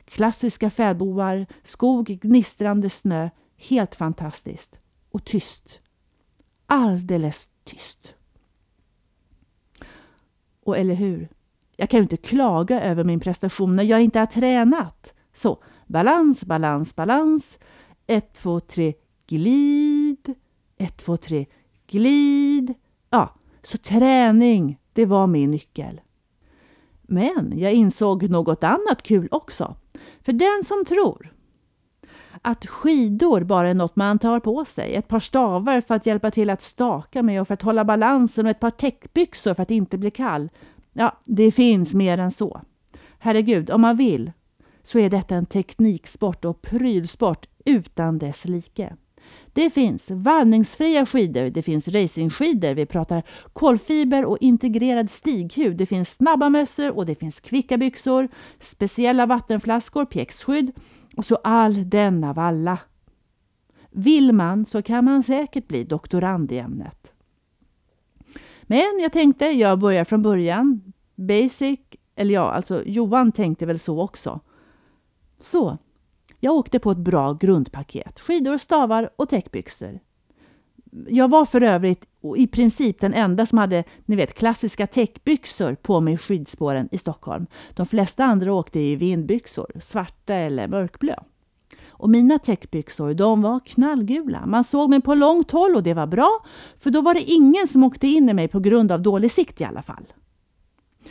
Klassiska 0.06 0.70
fäboar, 0.70 1.46
skog, 1.64 2.06
gnistrande 2.06 2.90
snö. 2.90 3.30
Helt 3.58 3.96
fantastiskt. 3.96 4.80
Och 5.12 5.26
tyst. 5.26 5.82
Alldeles 6.66 7.50
tyst. 7.64 8.16
Och 10.64 10.78
eller 10.78 10.96
hur? 10.96 11.30
Jag 11.76 11.90
kan 11.90 11.98
ju 11.98 12.02
inte 12.02 12.18
klaga 12.18 12.82
över 12.82 13.04
min 13.04 13.20
prestation 13.20 13.76
när 13.76 13.84
jag 13.84 14.02
inte 14.02 14.20
har 14.20 14.26
tränat. 14.26 15.14
Så, 15.34 15.64
balans, 15.94 16.46
balans, 16.46 16.96
balans. 16.96 17.60
Ett, 18.08 18.34
två, 18.34 18.60
tre, 18.60 18.94
glid. 19.28 20.36
Ett, 20.78 20.98
två, 20.98 21.18
tre, 21.18 21.46
glid. 21.88 22.74
Ja, 23.10 23.36
så 23.64 23.78
träning, 23.78 24.80
det 24.94 25.06
var 25.06 25.28
min 25.28 25.52
nyckel. 25.52 26.02
Men 27.02 27.54
jag 27.60 27.74
insåg 27.74 28.30
något 28.30 28.64
annat 28.64 29.04
kul 29.04 29.28
också. 29.32 29.76
För 30.22 30.34
den 30.34 30.64
som 30.66 30.86
tror 30.86 31.34
att 32.42 32.66
skidor 32.66 33.44
bara 33.44 33.70
är 33.70 33.74
något 33.74 33.96
man 33.96 34.20
tar 34.20 34.40
på 34.40 34.66
sig, 34.66 34.96
ett 34.96 35.08
par 35.08 35.20
stavar 35.20 35.82
för 35.82 35.96
att 35.96 36.06
hjälpa 36.06 36.32
till 36.32 36.50
att 36.50 36.62
staka 36.62 37.24
med 37.24 37.42
och 37.42 37.48
för 37.48 37.54
att 37.54 37.62
hålla 37.62 37.86
balansen 37.86 38.46
och 38.46 38.52
ett 38.52 38.60
par 38.60 38.70
täckbyxor 38.70 39.54
för 39.54 39.64
att 39.64 39.72
inte 39.72 39.98
bli 39.98 40.12
kall. 40.12 40.50
Ja, 40.94 41.18
det 41.26 41.52
finns 41.52 41.94
mer 41.94 42.18
än 42.18 42.32
så. 42.32 42.62
Herregud, 43.20 43.70
om 43.70 43.82
man 43.82 43.98
vill 43.98 44.32
så 44.84 45.00
är 45.00 45.10
detta 45.10 45.36
en 45.36 45.46
tekniksport 45.46 46.46
och 46.46 46.62
prylsport 46.62 47.46
utan 47.66 48.18
dess 48.18 48.46
like. 48.46 48.96
Det 49.54 49.70
finns 49.70 50.12
vandringsfria 50.12 51.06
skidor, 51.06 51.50
det 51.50 51.62
finns 51.62 51.88
racingskidor, 51.88 52.74
vi 52.74 52.86
pratar 52.86 53.24
kolfiber 53.54 54.26
och 54.26 54.38
integrerad 54.42 55.10
stighud, 55.10 55.78
det 55.78 55.86
finns 55.86 56.10
snabba 56.10 56.50
mössor 56.50 56.98
och 56.98 57.06
det 57.06 57.16
finns 57.16 57.40
kvicka 57.40 57.78
byxor, 57.78 58.28
speciella 58.60 59.26
vattenflaskor, 59.26 60.06
pjäxskydd 60.06 60.72
och 61.18 61.26
så 61.26 61.36
all 61.36 61.90
denna 61.90 62.34
valla. 62.34 62.80
Vill 63.92 64.32
man 64.32 64.66
så 64.66 64.82
kan 64.82 65.06
man 65.06 65.24
säkert 65.24 65.68
bli 65.68 65.84
doktorand 65.84 66.52
i 66.52 66.58
ämnet. 66.58 67.12
Men 68.64 69.00
jag 69.02 69.12
tänkte, 69.12 69.46
jag 69.46 69.80
börjar 69.80 70.04
från 70.04 70.22
början. 70.22 70.94
Basic, 71.16 71.80
eller 72.16 72.34
ja, 72.34 72.52
alltså 72.52 72.84
Johan 72.86 73.32
tänkte 73.32 73.66
väl 73.66 73.80
så 73.80 74.02
också. 74.02 74.40
Så, 75.44 75.78
jag 76.40 76.54
åkte 76.54 76.80
på 76.80 76.92
ett 76.92 76.98
bra 76.98 77.34
grundpaket. 77.34 78.20
Skidor, 78.20 78.58
stavar 78.58 79.10
och 79.16 79.30
täckbyxor. 79.30 80.00
Jag 81.08 81.30
var 81.30 81.46
för 81.46 81.62
övrigt 81.62 82.06
i 82.38 82.48
princip 82.48 83.00
den 83.00 83.14
enda 83.14 83.46
som 83.46 83.58
hade 83.58 83.84
ni 84.06 84.16
vet, 84.16 84.34
klassiska 84.34 84.88
täckbyxor 84.88 85.76
på 85.76 86.02
mig 86.02 86.14
i 86.14 86.18
skidspåren 86.18 86.90
i 86.92 86.98
Stockholm. 86.98 87.48
De 87.74 87.86
flesta 87.86 88.24
andra 88.24 88.54
åkte 88.54 88.80
i 88.80 88.96
vindbyxor, 88.96 89.72
svarta 89.82 90.36
eller 90.36 90.68
mörkblå. 90.68 91.16
Och 91.88 92.10
mina 92.10 92.40
täckbyxor, 92.40 93.14
de 93.14 93.42
var 93.42 93.60
knallgula. 93.60 94.46
Man 94.46 94.64
såg 94.64 94.90
mig 94.90 95.02
på 95.02 95.16
långt 95.16 95.52
håll 95.52 95.76
och 95.76 95.84
det 95.84 95.94
var 95.94 96.08
bra, 96.08 96.46
för 96.80 96.90
då 96.92 97.02
var 97.02 97.14
det 97.14 97.32
ingen 97.32 97.68
som 97.68 97.84
åkte 97.84 98.08
in 98.08 98.30
i 98.30 98.34
mig 98.34 98.48
på 98.48 98.60
grund 98.60 98.92
av 98.92 99.02
dålig 99.02 99.32
sikt 99.32 99.62
i 99.62 99.64
alla 99.64 99.82
fall. 99.82 100.06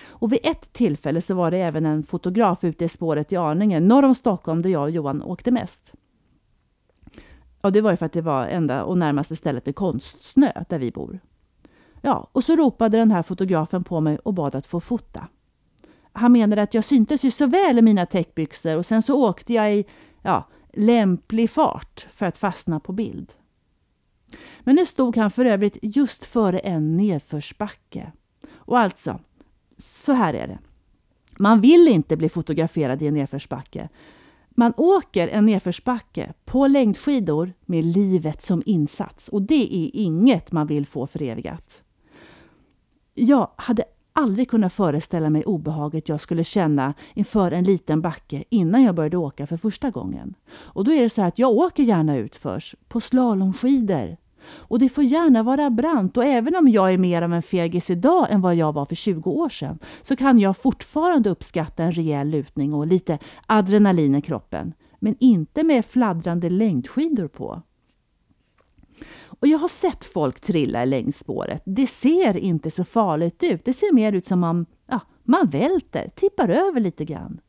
Och 0.01 0.33
vid 0.33 0.41
ett 0.43 0.73
tillfälle 0.73 1.21
så 1.21 1.35
var 1.35 1.51
det 1.51 1.59
även 1.59 1.87
en 1.87 2.03
fotograf 2.03 2.65
ute 2.65 2.85
i 2.85 2.89
spåret 2.89 3.33
i 3.33 3.37
Arninge, 3.37 3.81
norr 3.81 4.05
om 4.05 4.15
Stockholm, 4.15 4.63
där 4.63 4.71
jag 4.71 4.83
och 4.83 4.91
Johan 4.91 5.23
åkte 5.23 5.51
mest. 5.51 5.93
Och 7.61 7.73
det 7.73 7.81
var 7.81 7.91
ju 7.91 7.97
för 7.97 8.07
att 8.07 8.13
det 8.13 8.21
var 8.21 8.47
enda 8.47 8.85
och 8.85 8.99
närmaste 8.99 9.37
stället 9.37 9.67
med 9.67 9.77
konstsnö 9.77 10.53
där 10.69 10.79
vi 10.79 10.91
bor. 10.91 11.21
Ja, 12.01 12.29
och 12.33 12.45
så 12.45 12.57
ropade 12.57 12.99
den 12.99 13.11
här 13.11 13.23
fotografen 13.23 13.85
på 13.85 14.01
mig 14.01 14.19
och 14.19 14.35
bad 14.35 14.55
att 14.55 14.67
få 14.67 14.81
fota. 14.81 15.29
Han 16.13 16.33
menade 16.33 16.63
att 16.63 16.75
jag 16.75 16.85
syntes 16.85 17.25
ju 17.25 17.31
så 17.31 17.47
väl 17.47 17.79
i 17.79 17.83
mina 17.83 18.07
täckbyxor 18.07 18.77
och 18.77 18.87
sen 18.87 19.03
så 19.03 19.29
åkte 19.29 19.53
jag 19.53 19.75
i 19.75 19.85
ja, 20.23 20.49
lämplig 20.73 21.51
fart 21.51 22.07
för 22.13 22.27
att 22.27 22.37
fastna 22.37 22.81
på 22.81 22.93
bild. 22.93 23.33
Men 24.61 24.75
nu 24.75 24.87
stod 24.87 25.17
han 25.17 25.31
för 25.31 25.45
övrigt 25.45 25.79
just 25.83 26.25
före 26.25 26.59
en 26.59 26.97
nedförsbacke. 26.97 28.13
Och 28.55 28.79
alltså, 28.79 29.19
så 29.77 30.13
här 30.13 30.35
är 30.35 30.47
det. 30.47 30.59
Man 31.39 31.61
vill 31.61 31.89
inte 31.89 32.17
bli 32.17 32.29
fotograferad 32.29 33.03
i 33.03 33.07
en 33.07 33.15
nedförsbacke. 33.15 33.89
Man 34.51 34.73
åker 34.77 35.29
en 35.29 35.47
nedförsbacke 35.47 36.33
på 36.45 36.67
längdskidor 36.67 37.53
med 37.65 37.85
livet 37.85 38.43
som 38.43 38.63
insats 38.67 39.29
och 39.29 39.43
det 39.43 39.77
är 39.77 39.91
inget 39.93 40.53
man 40.53 40.67
vill 40.67 40.87
få 40.87 41.07
förevigat. 41.07 41.83
Jag 43.15 43.51
hade 43.57 43.85
aldrig 44.13 44.51
kunnat 44.51 44.73
föreställa 44.73 45.31
mig 45.31 45.45
obehaget 45.45 46.09
jag 46.09 46.21
skulle 46.21 46.45
känna 46.45 46.95
inför 47.15 47.53
en 47.53 47.65
liten 47.65 48.01
backe 48.01 48.45
innan 48.49 48.83
jag 48.83 48.95
började 48.95 49.17
åka 49.17 49.47
för 49.47 49.57
första 49.57 49.91
gången. 49.91 50.35
Och 50.53 50.85
då 50.85 50.93
är 50.93 51.03
det 51.03 51.11
så 51.11 51.23
att 51.23 51.39
jag 51.39 51.51
åker 51.51 51.83
gärna 51.83 52.17
utförs 52.17 52.75
på 52.89 53.01
slalomskidor 53.01 54.17
och 54.47 54.79
det 54.79 54.89
får 54.89 55.05
gärna 55.05 55.43
vara 55.43 55.71
brant 55.71 56.17
och 56.17 56.25
även 56.25 56.57
om 56.57 56.69
jag 56.69 56.93
är 56.93 56.99
mer 56.99 57.23
av 57.23 57.33
en 57.33 57.43
fegis 57.43 57.91
idag 57.91 58.27
än 58.31 58.41
vad 58.41 58.55
jag 58.55 58.73
var 58.73 58.85
för 58.85 58.95
20 58.95 59.31
år 59.31 59.49
sedan 59.49 59.79
så 60.03 60.17
kan 60.17 60.39
jag 60.39 60.57
fortfarande 60.57 61.31
uppskatta 61.31 61.85
en 61.85 61.93
rejäl 61.93 62.29
lutning 62.29 62.75
och 62.75 62.87
lite 62.87 63.19
adrenalin 63.47 64.15
i 64.15 64.23
kroppen. 64.23 64.75
Men 64.99 65.17
inte 65.21 65.63
med 65.63 65.87
fladdrande 65.87 66.51
längdskidor 66.51 67.29
på. 67.29 67.63
Och 69.27 69.49
jag 69.49 69.59
har 69.59 69.69
sett 69.69 70.05
folk 70.05 70.41
trilla 70.41 70.83
i 70.83 70.87
längdspåret. 70.87 71.63
Det 71.65 71.87
ser 71.87 72.37
inte 72.37 72.71
så 72.71 72.85
farligt 72.85 73.43
ut. 73.43 73.65
Det 73.65 73.73
ser 73.73 73.95
mer 73.95 74.13
ut 74.13 74.27
som 74.27 74.45
om 74.45 74.67
ja, 74.87 75.01
man 75.23 75.49
välter, 75.49 76.09
tippar 76.15 76.49
över 76.49 76.81
lite 76.81 77.05
grann. 77.05 77.41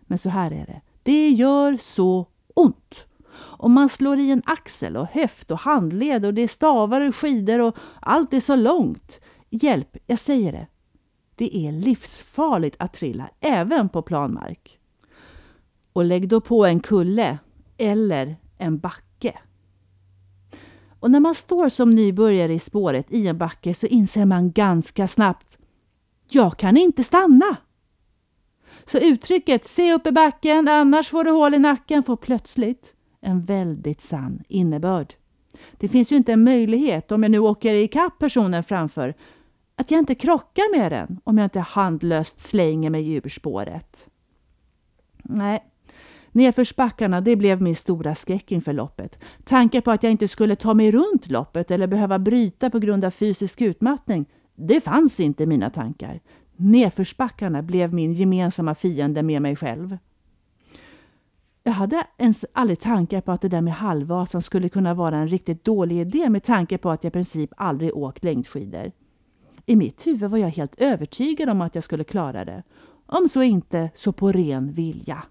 Men 0.00 0.18
så 0.18 0.28
här 0.28 0.50
är 0.50 0.66
det. 0.66 0.80
Det 1.02 1.28
gör 1.28 1.76
så 1.76 2.26
ont. 2.54 3.06
Om 3.36 3.72
man 3.72 3.88
slår 3.88 4.18
i 4.18 4.30
en 4.30 4.42
axel 4.46 4.96
och 4.96 5.06
höft 5.06 5.50
och 5.50 5.58
handled 5.58 6.24
och 6.24 6.34
det 6.34 6.42
är 6.42 6.48
stavar 6.48 7.00
och 7.00 7.16
skidor 7.16 7.58
och 7.58 7.76
allt 8.00 8.32
är 8.32 8.40
så 8.40 8.56
långt. 8.56 9.20
Hjälp, 9.50 9.96
jag 10.06 10.18
säger 10.18 10.52
det. 10.52 10.66
Det 11.34 11.56
är 11.56 11.72
livsfarligt 11.72 12.76
att 12.78 12.92
trilla, 12.92 13.30
även 13.40 13.88
på 13.88 14.02
planmark. 14.02 14.78
Och 15.92 16.04
lägg 16.04 16.28
då 16.28 16.40
på 16.40 16.66
en 16.66 16.80
kulle 16.80 17.38
eller 17.76 18.36
en 18.58 18.78
backe. 18.78 19.38
Och 21.00 21.10
när 21.10 21.20
man 21.20 21.34
står 21.34 21.68
som 21.68 21.94
nybörjare 21.94 22.52
i 22.52 22.58
spåret 22.58 23.06
i 23.12 23.26
en 23.26 23.38
backe 23.38 23.74
så 23.74 23.86
inser 23.86 24.24
man 24.24 24.52
ganska 24.52 25.08
snabbt 25.08 25.58
jag 26.34 26.56
kan 26.56 26.76
inte 26.76 27.04
stanna. 27.04 27.56
Så 28.84 28.98
uttrycket 28.98 29.66
se 29.66 29.94
upp 29.94 30.06
i 30.06 30.12
backen 30.12 30.68
annars 30.68 31.08
får 31.08 31.24
du 31.24 31.30
hål 31.30 31.54
i 31.54 31.58
nacken 31.58 32.02
får 32.02 32.16
plötsligt 32.16 32.94
en 33.22 33.44
väldigt 33.44 34.00
sann 34.00 34.42
innebörd. 34.48 35.14
Det 35.72 35.88
finns 35.88 36.12
ju 36.12 36.16
inte 36.16 36.32
en 36.32 36.44
möjlighet, 36.44 37.12
om 37.12 37.22
jag 37.22 37.32
nu 37.32 37.38
åker 37.38 37.74
ikapp 37.74 38.18
personen 38.18 38.64
framför, 38.64 39.14
att 39.76 39.90
jag 39.90 39.98
inte 39.98 40.14
krockar 40.14 40.78
med 40.78 40.92
den 40.92 41.20
om 41.24 41.38
jag 41.38 41.46
inte 41.46 41.60
handlöst 41.60 42.40
slänger 42.40 42.90
mig 42.90 43.12
ur 43.12 43.28
spåret. 43.28 44.06
Nej, 45.22 45.64
Nedförsbackarna 46.32 47.20
det 47.20 47.36
blev 47.36 47.62
min 47.62 47.74
stora 47.74 48.14
skräck 48.14 48.52
inför 48.52 48.72
loppet. 48.72 49.18
Tanken 49.44 49.82
på 49.82 49.90
att 49.90 50.02
jag 50.02 50.12
inte 50.12 50.28
skulle 50.28 50.56
ta 50.56 50.74
mig 50.74 50.90
runt 50.90 51.30
loppet 51.30 51.70
eller 51.70 51.86
behöva 51.86 52.18
bryta 52.18 52.70
på 52.70 52.78
grund 52.78 53.04
av 53.04 53.10
fysisk 53.10 53.60
utmattning, 53.60 54.26
det 54.54 54.80
fanns 54.80 55.20
inte 55.20 55.42
i 55.42 55.46
mina 55.46 55.70
tankar. 55.70 56.20
Nedförsbackarna 56.56 57.62
blev 57.62 57.94
min 57.94 58.12
gemensamma 58.12 58.74
fiende 58.74 59.22
med 59.22 59.42
mig 59.42 59.56
själv. 59.56 59.96
Jag 61.62 61.72
hade 61.72 62.06
ens 62.18 62.44
aldrig 62.52 62.80
tankar 62.80 63.20
på 63.20 63.32
att 63.32 63.40
det 63.40 63.48
där 63.48 63.60
med 63.60 63.74
halvvasan 63.74 64.42
skulle 64.42 64.68
kunna 64.68 64.94
vara 64.94 65.16
en 65.16 65.28
riktigt 65.28 65.64
dålig 65.64 66.00
idé 66.00 66.28
med 66.28 66.42
tanke 66.42 66.78
på 66.78 66.90
att 66.90 67.04
jag 67.04 67.10
i 67.10 67.12
princip 67.12 67.50
aldrig 67.56 67.96
åkt 67.96 68.24
längdskidor. 68.24 68.92
I 69.66 69.76
mitt 69.76 70.06
huvud 70.06 70.30
var 70.30 70.38
jag 70.38 70.48
helt 70.48 70.74
övertygad 70.74 71.48
om 71.48 71.60
att 71.60 71.74
jag 71.74 71.84
skulle 71.84 72.04
klara 72.04 72.44
det. 72.44 72.62
Om 73.06 73.28
så 73.28 73.42
inte, 73.42 73.90
så 73.94 74.12
på 74.12 74.32
ren 74.32 74.72
vilja. 74.72 75.22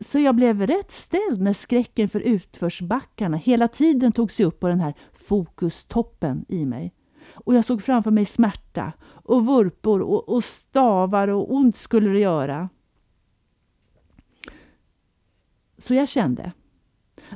Så 0.00 0.18
jag 0.18 0.34
blev 0.34 0.66
rätt 0.66 0.90
ställd 0.90 1.40
när 1.40 1.52
skräcken 1.52 2.08
för 2.08 2.20
utförsbackarna 2.20 3.36
hela 3.36 3.68
tiden 3.68 4.12
tog 4.12 4.30
sig 4.32 4.46
upp 4.46 4.60
på 4.60 4.68
den 4.68 4.80
här 4.80 4.94
fokustoppen 5.12 6.44
i 6.48 6.66
mig. 6.66 6.94
och 7.34 7.54
jag 7.54 7.64
såg 7.64 7.82
framför 7.82 8.10
mig 8.10 8.24
smärta 8.24 8.92
och 9.08 9.46
vurpor 9.46 10.02
och, 10.02 10.28
och 10.28 10.44
stavar 10.44 11.28
och 11.28 11.54
ont 11.54 11.76
skulle 11.76 12.10
det 12.10 12.18
göra. 12.18 12.68
Så 15.80 15.94
jag 15.94 16.08
kände 16.08 16.52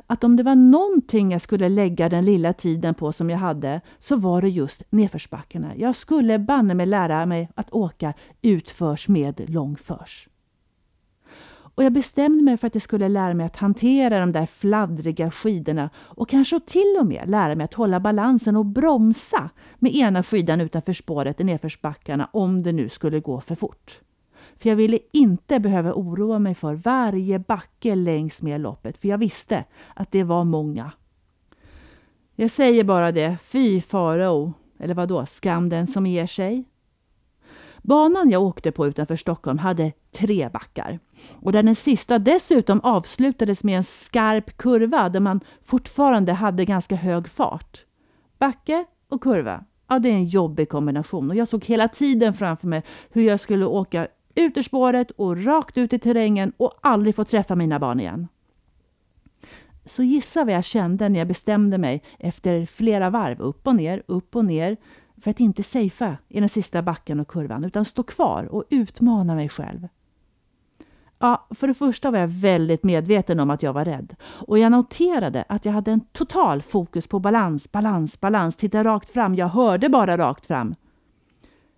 att 0.07 0.23
om 0.23 0.35
det 0.35 0.43
var 0.43 0.55
någonting 0.55 1.31
jag 1.31 1.41
skulle 1.41 1.69
lägga 1.69 2.09
den 2.09 2.25
lilla 2.25 2.53
tiden 2.53 2.93
på 2.93 3.11
som 3.11 3.29
jag 3.29 3.37
hade 3.37 3.81
så 3.99 4.15
var 4.15 4.41
det 4.41 4.49
just 4.49 4.83
nedförsbackarna. 4.89 5.75
Jag 5.75 5.95
skulle 5.95 6.39
banne 6.39 6.73
mig 6.73 6.85
lära 6.85 7.25
mig 7.25 7.49
att 7.55 7.73
åka 7.73 8.13
utförs 8.41 9.07
med 9.07 9.49
långförs. 9.49 10.29
Och 11.75 11.83
jag 11.83 11.93
bestämde 11.93 12.43
mig 12.43 12.57
för 12.57 12.67
att 12.67 12.75
jag 12.75 12.81
skulle 12.81 13.09
lära 13.09 13.33
mig 13.33 13.45
att 13.45 13.55
hantera 13.55 14.19
de 14.19 14.31
där 14.31 14.45
fladdriga 14.45 15.31
skidorna 15.31 15.89
och 15.97 16.29
kanske 16.29 16.59
till 16.59 16.97
och 16.99 17.05
med 17.05 17.29
lära 17.29 17.55
mig 17.55 17.65
att 17.65 17.73
hålla 17.73 17.99
balansen 17.99 18.55
och 18.55 18.65
bromsa 18.65 19.49
med 19.79 19.95
ena 19.95 20.23
skidan 20.23 20.61
utanför 20.61 20.93
spåret 20.93 21.41
i 21.41 21.43
nedförsbackarna 21.43 22.29
om 22.33 22.63
det 22.63 22.71
nu 22.71 22.89
skulle 22.89 23.19
gå 23.19 23.41
för 23.41 23.55
fort. 23.55 24.01
För 24.57 24.69
jag 24.69 24.75
ville 24.75 24.99
inte 25.11 25.59
behöva 25.59 25.93
oroa 25.93 26.39
mig 26.39 26.55
för 26.55 26.73
varje 26.73 27.39
backe 27.39 27.95
längs 27.95 28.41
med 28.41 28.61
loppet, 28.61 28.97
för 28.97 29.07
jag 29.07 29.17
visste 29.17 29.63
att 29.93 30.11
det 30.11 30.23
var 30.23 30.43
många. 30.43 30.91
Jag 32.35 32.51
säger 32.51 32.83
bara 32.83 33.11
det, 33.11 33.37
fy 33.43 33.81
farao, 33.81 34.53
eller 34.79 34.93
vad 34.93 35.09
då, 35.09 35.25
skam 35.25 35.69
den 35.69 35.87
som 35.87 36.05
ger 36.05 36.25
sig. 36.25 36.65
Banan 37.81 38.29
jag 38.29 38.43
åkte 38.43 38.71
på 38.71 38.87
utanför 38.87 39.15
Stockholm 39.15 39.57
hade 39.57 39.91
tre 40.11 40.49
backar. 40.53 40.99
Och 41.41 41.51
där 41.51 41.63
den 41.63 41.75
sista 41.75 42.19
dessutom 42.19 42.79
avslutades 42.79 43.63
med 43.63 43.77
en 43.77 43.83
skarp 43.83 44.57
kurva 44.57 45.09
där 45.09 45.19
man 45.19 45.39
fortfarande 45.63 46.33
hade 46.33 46.65
ganska 46.65 46.95
hög 46.95 47.27
fart. 47.27 47.85
Backe 48.37 48.85
och 49.09 49.23
kurva, 49.23 49.63
ja 49.87 49.99
det 49.99 50.09
är 50.09 50.13
en 50.13 50.25
jobbig 50.25 50.69
kombination. 50.69 51.29
Och 51.29 51.35
jag 51.35 51.47
såg 51.47 51.65
hela 51.65 51.87
tiden 51.87 52.33
framför 52.33 52.67
mig 52.67 52.83
hur 53.09 53.23
jag 53.23 53.39
skulle 53.39 53.65
åka 53.65 54.07
ut 54.35 54.57
ur 54.57 54.63
spåret 54.63 55.11
och 55.11 55.45
rakt 55.45 55.77
ut 55.77 55.93
i 55.93 55.99
terrängen 55.99 56.53
och 56.57 56.73
aldrig 56.81 57.15
få 57.15 57.23
träffa 57.23 57.55
mina 57.55 57.79
barn 57.79 57.99
igen. 57.99 58.27
Så 59.85 60.03
gissa 60.03 60.45
vad 60.45 60.53
jag 60.53 60.63
kände 60.63 61.09
när 61.09 61.19
jag 61.19 61.27
bestämde 61.27 61.77
mig 61.77 62.03
efter 62.19 62.65
flera 62.65 63.09
varv, 63.09 63.41
upp 63.41 63.67
och 63.67 63.75
ner, 63.75 64.03
upp 64.05 64.35
och 64.35 64.45
ner, 64.45 64.77
för 65.21 65.31
att 65.31 65.39
inte 65.39 65.63
safea 65.63 66.17
i 66.27 66.39
den 66.39 66.49
sista 66.49 66.81
backen 66.81 67.19
och 67.19 67.27
kurvan, 67.27 67.63
utan 67.63 67.85
stå 67.85 68.03
kvar 68.03 68.43
och 68.43 68.63
utmana 68.69 69.35
mig 69.35 69.49
själv. 69.49 69.87
Ja, 71.19 71.47
för 71.49 71.67
det 71.67 71.73
första 71.73 72.11
var 72.11 72.19
jag 72.19 72.27
väldigt 72.27 72.83
medveten 72.83 73.39
om 73.39 73.49
att 73.49 73.63
jag 73.63 73.73
var 73.73 73.85
rädd. 73.85 74.15
Och 74.23 74.59
jag 74.59 74.71
noterade 74.71 75.43
att 75.49 75.65
jag 75.65 75.73
hade 75.73 75.91
en 75.91 75.99
total 75.99 76.61
fokus 76.61 77.07
på 77.07 77.19
balans, 77.19 77.71
balans, 77.71 78.19
balans. 78.19 78.55
Titta 78.55 78.83
rakt 78.83 79.09
fram. 79.09 79.35
Jag 79.35 79.47
hörde 79.47 79.89
bara 79.89 80.17
rakt 80.17 80.45
fram. 80.45 80.75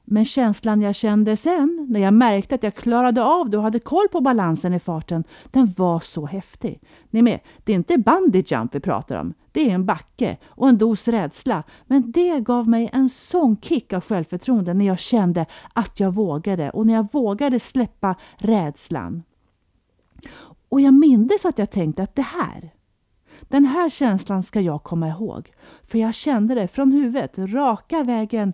Men 0.09 0.25
känslan 0.25 0.81
jag 0.81 0.95
kände 0.95 1.37
sen, 1.37 1.87
när 1.89 1.99
jag 1.99 2.13
märkte 2.13 2.55
att 2.55 2.63
jag 2.63 2.75
klarade 2.75 3.23
av 3.23 3.49
det 3.49 3.57
och 3.57 3.63
hade 3.63 3.79
koll 3.79 4.07
på 4.11 4.21
balansen 4.21 4.73
i 4.73 4.79
farten, 4.79 5.23
den 5.51 5.73
var 5.77 5.99
så 5.99 6.25
häftig. 6.25 6.81
Ni 7.09 7.21
med, 7.21 7.39
det 7.63 7.71
är 7.71 7.75
inte 7.75 7.97
bungee 7.97 8.43
jump 8.47 8.75
vi 8.75 8.79
pratar 8.79 9.15
om. 9.15 9.33
Det 9.51 9.69
är 9.69 9.73
en 9.73 9.85
backe 9.85 10.37
och 10.45 10.69
en 10.69 10.77
dos 10.77 11.07
rädsla. 11.07 11.63
Men 11.85 12.11
det 12.11 12.39
gav 12.39 12.67
mig 12.69 12.89
en 12.93 13.09
sån 13.09 13.57
kick 13.61 13.93
av 13.93 14.03
självförtroende 14.03 14.73
när 14.73 14.85
jag 14.85 14.99
kände 14.99 15.45
att 15.73 15.99
jag 15.99 16.13
vågade 16.13 16.69
och 16.69 16.87
när 16.87 16.93
jag 16.93 17.07
vågade 17.11 17.59
släppa 17.59 18.15
rädslan. 18.37 19.23
Och 20.69 20.81
jag 20.81 20.93
mindes 20.93 21.45
att 21.45 21.59
jag 21.59 21.71
tänkte 21.71 22.03
att 22.03 22.15
det 22.15 22.21
här, 22.21 22.73
den 23.41 23.65
här 23.65 23.89
känslan 23.89 24.43
ska 24.43 24.61
jag 24.61 24.83
komma 24.83 25.07
ihåg. 25.07 25.51
För 25.83 25.97
jag 25.97 26.13
kände 26.13 26.55
det 26.55 26.67
från 26.67 26.91
huvudet, 26.91 27.37
raka 27.37 28.03
vägen 28.03 28.53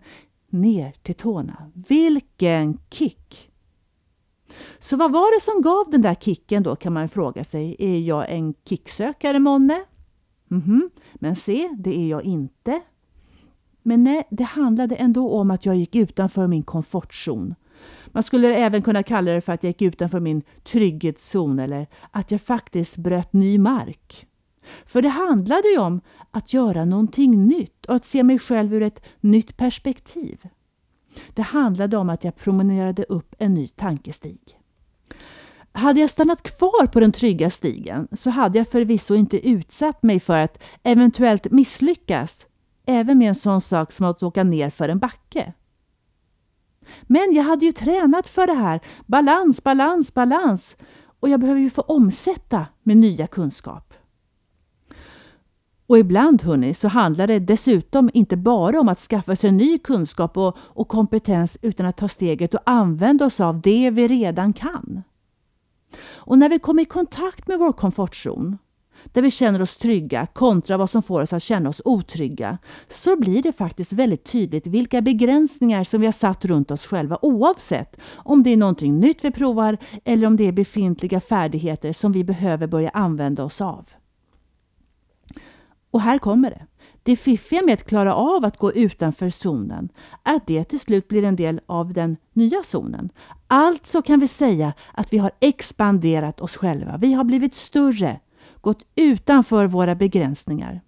ner 0.53 0.93
till 1.01 1.15
tårna. 1.15 1.71
Vilken 1.73 2.79
kick! 2.89 3.49
Så 4.79 4.97
vad 4.97 5.11
var 5.11 5.35
det 5.35 5.41
som 5.41 5.61
gav 5.61 5.91
den 5.91 6.01
där 6.01 6.15
kicken 6.15 6.63
då 6.63 6.75
kan 6.75 6.93
man 6.93 7.09
fråga 7.09 7.43
sig. 7.43 7.75
Är 7.79 7.99
jag 7.99 8.31
en 8.31 8.53
kicksökare 8.65 9.39
månne? 9.39 9.83
Mm 10.51 10.63
-hmm. 10.63 10.89
Men 11.13 11.35
se, 11.35 11.69
det 11.77 11.99
är 11.99 12.07
jag 12.07 12.23
inte. 12.23 12.81
Men 13.81 14.03
nej, 14.03 14.27
det 14.29 14.43
handlade 14.43 14.95
ändå 14.95 15.29
om 15.29 15.51
att 15.51 15.65
jag 15.65 15.75
gick 15.75 15.95
utanför 15.95 16.47
min 16.47 16.63
komfortzon. 16.63 17.55
Man 18.07 18.23
skulle 18.23 18.55
även 18.55 18.81
kunna 18.81 19.03
kalla 19.03 19.31
det 19.31 19.41
för 19.41 19.53
att 19.53 19.63
jag 19.63 19.69
gick 19.69 19.81
utanför 19.81 20.19
min 20.19 20.41
trygghetszon 20.63 21.59
eller 21.59 21.87
att 22.11 22.31
jag 22.31 22.41
faktiskt 22.41 22.97
bröt 22.97 23.33
ny 23.33 23.57
mark. 23.57 24.27
För 24.85 25.01
det 25.01 25.09
handlade 25.09 25.67
ju 25.67 25.77
om 25.77 26.01
att 26.31 26.53
göra 26.53 26.85
någonting 26.85 27.47
nytt 27.47 27.85
och 27.85 27.95
att 27.95 28.05
se 28.05 28.23
mig 28.23 28.39
själv 28.39 28.73
ur 28.73 28.81
ett 28.81 29.03
nytt 29.21 29.57
perspektiv. 29.57 30.47
Det 31.33 31.41
handlade 31.41 31.97
om 31.97 32.09
att 32.09 32.23
jag 32.23 32.35
promenerade 32.35 33.03
upp 33.03 33.35
en 33.39 33.53
ny 33.53 33.67
tankestig. 33.67 34.39
Hade 35.71 35.99
jag 35.99 36.09
stannat 36.09 36.43
kvar 36.43 36.87
på 36.87 36.99
den 36.99 37.11
trygga 37.11 37.49
stigen 37.49 38.07
så 38.11 38.29
hade 38.29 38.57
jag 38.57 38.67
förvisso 38.67 39.15
inte 39.15 39.49
utsatt 39.49 40.03
mig 40.03 40.19
för 40.19 40.37
att 40.37 40.63
eventuellt 40.83 41.51
misslyckas 41.51 42.45
även 42.85 43.17
med 43.17 43.27
en 43.27 43.35
sån 43.35 43.61
sak 43.61 43.91
som 43.91 44.05
att 44.05 44.23
åka 44.23 44.43
ner 44.43 44.69
för 44.69 44.89
en 44.89 44.99
backe. 44.99 45.53
Men 47.03 47.33
jag 47.33 47.43
hade 47.43 47.65
ju 47.65 47.71
tränat 47.71 48.27
för 48.27 48.47
det 48.47 48.53
här. 48.53 48.79
Balans, 49.05 49.63
balans, 49.63 50.13
balans. 50.13 50.77
Och 51.19 51.29
jag 51.29 51.39
behöver 51.39 51.61
ju 51.61 51.69
få 51.69 51.81
omsätta 51.81 52.65
med 52.83 52.97
nya 52.97 53.27
kunskap. 53.27 53.92
Och 55.93 55.99
ibland 55.99 56.41
hörni, 56.41 56.73
så 56.73 56.87
handlar 56.87 57.27
det 57.27 57.39
dessutom 57.39 58.09
inte 58.13 58.37
bara 58.37 58.79
om 58.79 58.89
att 58.89 58.99
skaffa 58.99 59.35
sig 59.35 59.51
ny 59.51 59.77
kunskap 59.77 60.37
och, 60.37 60.57
och 60.59 60.87
kompetens 60.87 61.57
utan 61.61 61.85
att 61.85 61.97
ta 61.97 62.07
steget 62.07 62.53
och 62.53 62.59
använda 62.65 63.25
oss 63.25 63.39
av 63.39 63.61
det 63.61 63.89
vi 63.89 64.07
redan 64.07 64.53
kan. 64.53 65.03
Och 66.05 66.37
när 66.37 66.49
vi 66.49 66.59
kommer 66.59 66.81
i 66.81 66.85
kontakt 66.85 67.47
med 67.47 67.59
vår 67.59 67.71
komfortzon, 67.71 68.57
där 69.05 69.21
vi 69.21 69.31
känner 69.31 69.61
oss 69.61 69.77
trygga 69.77 70.27
kontra 70.33 70.77
vad 70.77 70.89
som 70.89 71.03
får 71.03 71.21
oss 71.21 71.33
att 71.33 71.43
känna 71.43 71.69
oss 71.69 71.81
otrygga, 71.85 72.57
så 72.87 73.19
blir 73.19 73.43
det 73.43 73.53
faktiskt 73.53 73.93
väldigt 73.93 74.31
tydligt 74.31 74.67
vilka 74.67 75.01
begränsningar 75.01 75.83
som 75.83 75.99
vi 75.99 76.07
har 76.07 76.13
satt 76.13 76.45
runt 76.45 76.71
oss 76.71 76.85
själva 76.85 77.19
oavsett 77.21 77.97
om 78.15 78.43
det 78.43 78.49
är 78.49 78.57
någonting 78.57 78.99
nytt 78.99 79.23
vi 79.23 79.31
provar 79.31 79.77
eller 80.05 80.27
om 80.27 80.37
det 80.37 80.47
är 80.47 80.51
befintliga 80.51 81.19
färdigheter 81.19 81.93
som 81.93 82.11
vi 82.11 82.23
behöver 82.23 82.67
börja 82.67 82.89
använda 82.89 83.43
oss 83.43 83.61
av. 83.61 83.85
Och 85.93 86.01
här 86.01 86.17
kommer 86.17 86.49
det. 86.49 86.65
Det 87.03 87.15
fiffiga 87.15 87.61
med 87.61 87.73
att 87.73 87.85
klara 87.85 88.15
av 88.15 88.45
att 88.45 88.57
gå 88.57 88.73
utanför 88.73 89.29
zonen 89.29 89.89
är 90.23 90.35
att 90.35 90.47
det 90.47 90.63
till 90.63 90.79
slut 90.79 91.07
blir 91.07 91.23
en 91.23 91.35
del 91.35 91.61
av 91.65 91.93
den 91.93 92.17
nya 92.33 92.63
zonen. 92.63 93.09
Alltså 93.47 94.01
kan 94.01 94.19
vi 94.19 94.27
säga 94.27 94.73
att 94.93 95.13
vi 95.13 95.17
har 95.17 95.31
expanderat 95.39 96.41
oss 96.41 96.57
själva. 96.57 96.97
Vi 96.97 97.13
har 97.13 97.23
blivit 97.23 97.55
större, 97.55 98.19
gått 98.61 98.85
utanför 98.95 99.65
våra 99.67 99.95
begränsningar. 99.95 100.81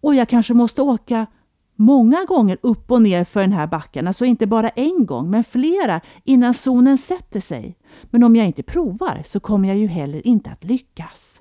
Och 0.00 0.14
jag 0.14 0.28
kanske 0.28 0.54
måste 0.54 0.82
åka 0.82 1.26
många 1.74 2.24
gånger 2.24 2.58
upp 2.60 2.90
och 2.90 3.02
ner 3.02 3.24
för 3.24 3.40
den 3.40 3.52
här 3.52 3.66
backen, 3.66 4.06
alltså 4.06 4.24
inte 4.24 4.46
bara 4.46 4.68
en 4.68 5.06
gång, 5.06 5.30
men 5.30 5.44
flera 5.44 6.00
innan 6.24 6.54
zonen 6.54 6.98
sätter 6.98 7.40
sig. 7.40 7.76
Men 8.02 8.22
om 8.22 8.36
jag 8.36 8.46
inte 8.46 8.62
provar 8.62 9.22
så 9.24 9.40
kommer 9.40 9.68
jag 9.68 9.76
ju 9.76 9.86
heller 9.86 10.26
inte 10.26 10.50
att 10.50 10.64
lyckas. 10.64 11.35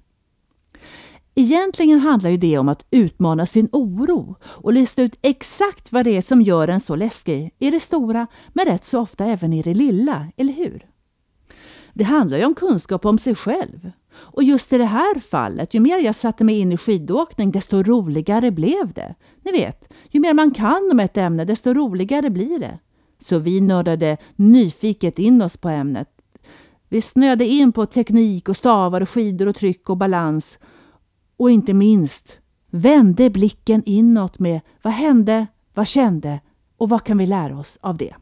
Egentligen 1.38 2.00
handlar 2.00 2.30
ju 2.30 2.38
det 2.38 2.58
om 2.58 2.70
att 2.70 2.86
utmana 2.92 3.46
sin 3.46 3.70
oro 3.72 4.36
och 4.44 4.74
lista 4.74 5.02
ut 5.02 5.20
exakt 5.22 5.92
vad 5.92 6.06
det 6.06 6.18
är 6.18 6.22
som 6.22 6.42
gör 6.42 6.68
en 6.68 6.80
så 6.80 6.96
läskig 6.96 7.54
i 7.60 7.72
det 7.72 7.80
stora, 7.80 8.28
men 8.54 8.66
rätt 8.66 8.86
så 8.86 9.00
ofta 9.00 9.26
även 9.26 9.54
i 9.54 9.62
det 9.62 9.74
lilla, 9.74 10.28
eller 10.38 10.54
hur? 10.54 10.86
Det 11.94 12.04
handlar 12.04 12.38
ju 12.38 12.46
om 12.46 12.56
kunskap 12.56 13.06
om 13.06 13.18
sig 13.18 13.36
själv. 13.36 13.92
Och 14.16 14.44
just 14.44 14.74
i 14.74 14.78
det 14.78 14.86
här 14.86 15.20
fallet, 15.20 15.74
ju 15.74 15.80
mer 15.80 16.00
jag 16.00 16.16
satte 16.16 16.44
mig 16.44 16.60
in 16.60 16.72
i 16.72 16.78
skidåkning, 16.78 17.52
desto 17.52 17.84
roligare 17.84 18.52
blev 18.52 18.94
det. 18.94 19.16
Ni 19.44 19.52
vet, 19.52 19.94
ju 20.10 20.20
mer 20.20 20.34
man 20.34 20.52
kan 20.52 20.90
om 20.92 21.00
ett 21.00 21.18
ämne, 21.18 21.46
desto 21.46 21.74
roligare 21.74 22.30
blir 22.30 22.60
det. 22.60 22.80
Så 23.20 23.40
vi 23.40 23.62
nördade 23.62 24.18
nyfiket 24.36 25.20
in 25.20 25.42
oss 25.42 25.58
på 25.58 25.70
ämnet. 25.70 26.10
Vi 26.90 27.02
snöade 27.02 27.46
in 27.46 27.72
på 27.72 27.86
teknik 27.86 28.50
och 28.50 28.58
stavar 28.58 29.02
och 29.02 29.10
skidor 29.10 29.48
och 29.48 29.56
tryck 29.56 29.90
och 29.90 29.98
balans 29.98 30.60
och 31.38 31.52
inte 31.52 31.74
minst 31.74 32.40
vände 32.70 33.30
blicken 33.30 33.84
inåt 33.86 34.40
med 34.40 34.62
vad 34.82 34.94
hände, 34.94 35.48
vad 35.74 35.88
kände 35.88 36.40
och 36.78 36.90
vad 36.90 37.04
kan 37.04 37.18
vi 37.18 37.26
lära 37.26 37.60
oss 37.60 37.78
av 37.82 37.98
det? 37.98 38.16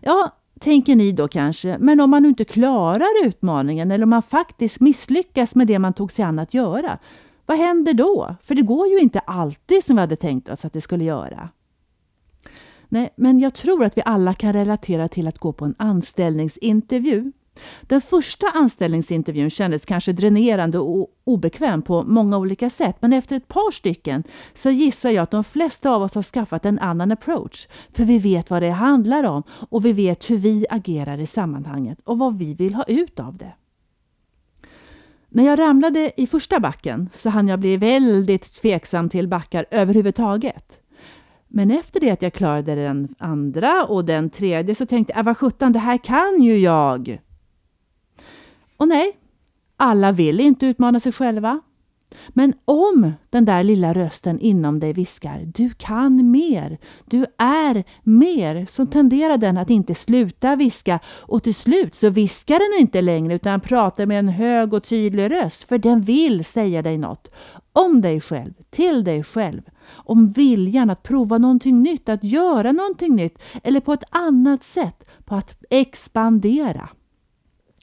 Ja, 0.00 0.32
tänker 0.60 0.96
ni 0.96 1.12
då 1.12 1.28
kanske, 1.28 1.78
men 1.78 2.00
om 2.00 2.10
man 2.10 2.22
nu 2.22 2.28
inte 2.28 2.44
klarar 2.44 3.26
utmaningen 3.26 3.90
eller 3.90 4.04
om 4.04 4.10
man 4.10 4.22
faktiskt 4.22 4.80
misslyckas 4.80 5.54
med 5.54 5.66
det 5.66 5.78
man 5.78 5.92
tog 5.92 6.12
sig 6.12 6.24
an 6.24 6.38
att 6.38 6.54
göra, 6.54 6.98
vad 7.46 7.58
händer 7.58 7.94
då? 7.94 8.36
För 8.42 8.54
det 8.54 8.62
går 8.62 8.86
ju 8.88 8.98
inte 8.98 9.18
alltid 9.18 9.84
som 9.84 9.96
vi 9.96 10.00
hade 10.00 10.16
tänkt 10.16 10.48
oss 10.48 10.64
att 10.64 10.72
det 10.72 10.80
skulle 10.80 11.04
göra. 11.04 11.48
Nej, 12.88 13.12
men 13.16 13.40
jag 13.40 13.54
tror 13.54 13.84
att 13.84 13.96
vi 13.96 14.02
alla 14.04 14.34
kan 14.34 14.52
relatera 14.52 15.08
till 15.08 15.28
att 15.28 15.38
gå 15.38 15.52
på 15.52 15.64
en 15.64 15.74
anställningsintervju 15.78 17.32
den 17.82 18.00
första 18.00 18.46
anställningsintervjun 18.54 19.50
kändes 19.50 19.84
kanske 19.84 20.12
dränerande 20.12 20.78
och 20.78 21.08
obekväm 21.24 21.82
på 21.82 22.02
många 22.02 22.38
olika 22.38 22.70
sätt, 22.70 22.96
men 23.00 23.12
efter 23.12 23.36
ett 23.36 23.48
par 23.48 23.72
stycken 23.72 24.24
så 24.54 24.70
gissar 24.70 25.10
jag 25.10 25.22
att 25.22 25.30
de 25.30 25.44
flesta 25.44 25.90
av 25.90 26.02
oss 26.02 26.14
har 26.14 26.22
skaffat 26.22 26.64
en 26.64 26.78
annan 26.78 27.12
approach. 27.12 27.68
För 27.92 28.04
vi 28.04 28.18
vet 28.18 28.50
vad 28.50 28.62
det 28.62 28.70
handlar 28.70 29.24
om 29.24 29.42
och 29.50 29.84
vi 29.84 29.92
vet 29.92 30.30
hur 30.30 30.38
vi 30.38 30.66
agerar 30.70 31.18
i 31.18 31.26
sammanhanget 31.26 31.98
och 32.04 32.18
vad 32.18 32.38
vi 32.38 32.54
vill 32.54 32.74
ha 32.74 32.84
ut 32.84 33.20
av 33.20 33.36
det. 33.36 33.52
När 35.28 35.44
jag 35.44 35.58
ramlade 35.58 36.12
i 36.16 36.26
första 36.26 36.60
backen 36.60 37.10
så 37.14 37.30
hann 37.30 37.48
jag 37.48 37.58
bli 37.58 37.76
väldigt 37.76 38.52
tveksam 38.52 39.08
till 39.08 39.28
backar 39.28 39.66
överhuvudtaget. 39.70 40.80
Men 41.48 41.70
efter 41.70 42.00
det 42.00 42.10
att 42.10 42.22
jag 42.22 42.32
klarade 42.32 42.74
den 42.74 43.14
andra 43.18 43.84
och 43.84 44.04
den 44.04 44.30
tredje 44.30 44.74
så 44.74 44.86
tänkte 44.86 45.12
jag, 45.12 45.18
äh, 45.18 45.24
vad 45.24 45.36
sjutton, 45.36 45.72
det 45.72 45.78
här 45.78 45.98
kan 45.98 46.42
ju 46.42 46.58
jag! 46.58 47.20
Och 48.78 48.88
nej, 48.88 49.18
alla 49.76 50.12
vill 50.12 50.40
inte 50.40 50.66
utmana 50.66 51.00
sig 51.00 51.12
själva. 51.12 51.60
Men 52.28 52.54
om 52.64 53.12
den 53.30 53.44
där 53.44 53.62
lilla 53.62 53.92
rösten 53.92 54.40
inom 54.40 54.80
dig 54.80 54.92
viskar 54.92 55.52
du 55.54 55.70
kan 55.70 56.30
mer, 56.30 56.78
du 57.04 57.26
är 57.38 57.84
mer, 58.02 58.66
så 58.66 58.86
tenderar 58.86 59.38
den 59.38 59.58
att 59.58 59.70
inte 59.70 59.94
sluta 59.94 60.56
viska 60.56 61.00
och 61.06 61.42
till 61.42 61.54
slut 61.54 61.94
så 61.94 62.10
viskar 62.10 62.58
den 62.58 62.80
inte 62.80 63.00
längre 63.00 63.34
utan 63.34 63.60
pratar 63.60 64.06
med 64.06 64.18
en 64.18 64.28
hög 64.28 64.74
och 64.74 64.84
tydlig 64.84 65.30
röst 65.30 65.64
för 65.64 65.78
den 65.78 66.00
vill 66.00 66.44
säga 66.44 66.82
dig 66.82 66.98
något. 66.98 67.30
Om 67.72 68.00
dig 68.00 68.20
själv, 68.20 68.52
till 68.70 69.04
dig 69.04 69.24
själv. 69.24 69.62
Om 69.90 70.28
viljan 70.28 70.90
att 70.90 71.02
prova 71.02 71.38
någonting 71.38 71.82
nytt, 71.82 72.08
att 72.08 72.24
göra 72.24 72.72
någonting 72.72 73.16
nytt 73.16 73.38
eller 73.62 73.80
på 73.80 73.92
ett 73.92 74.04
annat 74.10 74.62
sätt, 74.62 75.04
på 75.24 75.34
att 75.34 75.54
expandera 75.70 76.88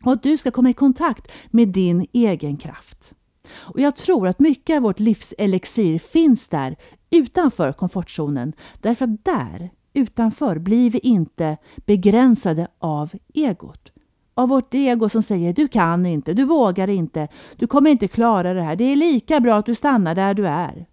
och 0.06 0.14
att 0.14 0.24
du 0.24 0.38
ska 0.38 0.52
komma 0.52 0.70
i 0.70 0.74
kontakt 0.74 1.32
med 1.48 1.68
din 1.68 2.08
egen 2.14 2.58
kraft. 2.58 3.14
Och 3.52 3.80
Jag 3.80 3.96
tror 3.96 4.28
att 4.28 4.40
mycket 4.40 4.76
av 4.76 4.84
vårt 4.84 5.00
livselixir 5.00 6.00
finns 6.00 6.48
där 6.48 6.76
utanför 7.10 7.74
komfortzonen. 7.74 8.54
Därför 8.82 9.06
att 9.06 9.26
där, 9.26 9.70
utanför, 9.94 10.60
blir 10.60 10.90
vi 10.90 11.00
inte 11.00 11.58
begränsade 11.76 12.68
av 12.80 13.12
egot. 13.34 13.92
Av 14.34 14.50
vårt 14.50 14.74
ego 14.74 15.10
som 15.10 15.24
säger 15.24 15.54
du 15.54 15.68
kan 15.68 16.06
inte, 16.06 16.34
du 16.34 16.44
vågar 16.44 16.88
inte, 16.90 17.28
du 17.56 17.68
kommer 17.68 17.90
inte 17.90 18.08
klara 18.08 18.54
det 18.54 18.62
här. 18.62 18.76
Det 18.76 18.84
är 18.84 18.96
lika 18.96 19.40
bra 19.40 19.56
att 19.58 19.66
du 19.66 19.76
stannar 19.76 20.16
där 20.16 20.34
du 20.34 20.48
är 20.48 20.86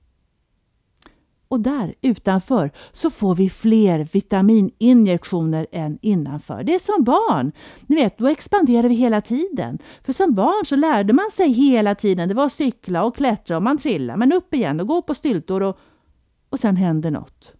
och 1.52 1.60
där 1.60 1.94
utanför 2.00 2.70
så 2.92 3.10
får 3.10 3.34
vi 3.34 3.50
fler 3.50 4.08
vitamininjektioner 4.12 5.66
än 5.72 5.98
innanför. 6.02 6.62
Det 6.62 6.74
är 6.74 6.78
som 6.78 7.04
barn. 7.04 7.52
Ni 7.86 7.96
vet, 7.96 8.18
då 8.18 8.26
expanderar 8.26 8.88
vi 8.88 8.94
hela 8.94 9.20
tiden. 9.20 9.78
För 10.04 10.12
som 10.12 10.34
barn 10.34 10.66
så 10.66 10.76
lärde 10.76 11.12
man 11.12 11.30
sig 11.32 11.48
hela 11.52 11.94
tiden. 11.94 12.28
Det 12.28 12.34
var 12.34 12.46
att 12.46 12.52
cykla 12.52 13.04
och 13.04 13.16
klättra 13.16 13.56
och 13.56 13.62
man 13.62 13.78
trillade. 13.78 14.18
Men 14.18 14.32
upp 14.32 14.54
igen 14.54 14.80
och 14.80 14.86
gå 14.86 15.02
på 15.02 15.14
styltor 15.14 15.62
och, 15.62 15.78
och 16.48 16.58
sen 16.60 16.76
händer 16.76 17.10
något. 17.10 17.52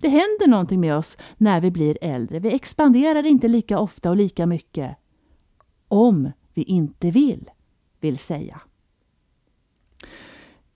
Det 0.00 0.08
händer 0.08 0.46
någonting 0.48 0.80
med 0.80 0.96
oss 0.96 1.16
när 1.36 1.60
vi 1.60 1.70
blir 1.70 1.98
äldre. 2.00 2.38
Vi 2.38 2.54
expanderar 2.54 3.26
inte 3.26 3.48
lika 3.48 3.78
ofta 3.78 4.10
och 4.10 4.16
lika 4.16 4.46
mycket. 4.46 4.96
Om 5.88 6.32
vi 6.54 6.62
inte 6.62 7.10
vill, 7.10 7.50
vill 8.00 8.18
säga. 8.18 8.60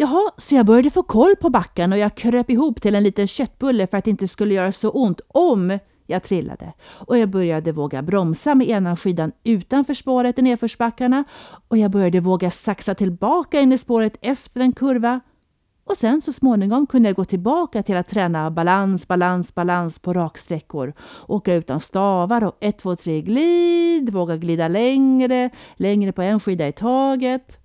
Jaha, 0.01 0.31
så 0.37 0.55
jag 0.55 0.67
började 0.67 0.91
få 0.91 1.03
koll 1.03 1.37
på 1.37 1.51
backen 1.51 1.93
och 1.93 1.99
jag 1.99 2.15
kröp 2.15 2.51
ihop 2.51 2.83
till 2.83 2.95
en 2.95 3.03
liten 3.03 3.27
köttbulle 3.27 3.87
för 3.87 3.99
att 3.99 4.05
det 4.05 4.11
inte 4.11 4.29
skulle 4.29 4.55
göra 4.55 4.73
så 4.73 4.91
ont 4.91 5.21
om 5.29 5.79
jag 6.07 6.23
trillade. 6.23 6.73
Och 6.83 7.19
jag 7.19 7.29
började 7.29 7.73
våga 7.73 8.03
bromsa 8.03 8.55
med 8.55 8.69
ena 8.69 8.97
skidan 8.97 9.33
utanför 9.45 9.95
spåret 9.95 10.39
i 10.39 10.43
nedförsbackarna 10.43 11.25
och 11.69 11.77
jag 11.77 11.91
började 11.91 12.21
våga 12.21 12.51
saxa 12.51 12.95
tillbaka 12.95 13.61
in 13.61 13.73
i 13.73 13.79
spåret 13.79 14.17
efter 14.21 14.61
en 14.61 14.73
kurva. 14.73 15.21
Och 15.85 15.97
sen 15.97 16.21
så 16.21 16.33
småningom 16.33 16.87
kunde 16.87 17.09
jag 17.09 17.17
gå 17.17 17.25
tillbaka 17.25 17.83
till 17.83 17.97
att 17.97 18.09
träna 18.09 18.51
balans, 18.51 19.09
balans, 19.09 19.55
balans 19.55 19.99
på 19.99 20.13
raksträckor. 20.13 20.93
Åka 21.27 21.55
utan 21.55 21.81
stavar 21.81 22.45
och 22.45 22.57
1, 22.61 22.79
2, 22.79 22.97
3 22.97 23.21
glid, 23.21 24.11
våga 24.11 24.37
glida 24.37 24.69
längre, 24.69 25.51
längre 25.77 26.13
på 26.13 26.23
en 26.23 26.41
skida 26.41 26.69
i 26.69 26.73
taget. 26.73 27.59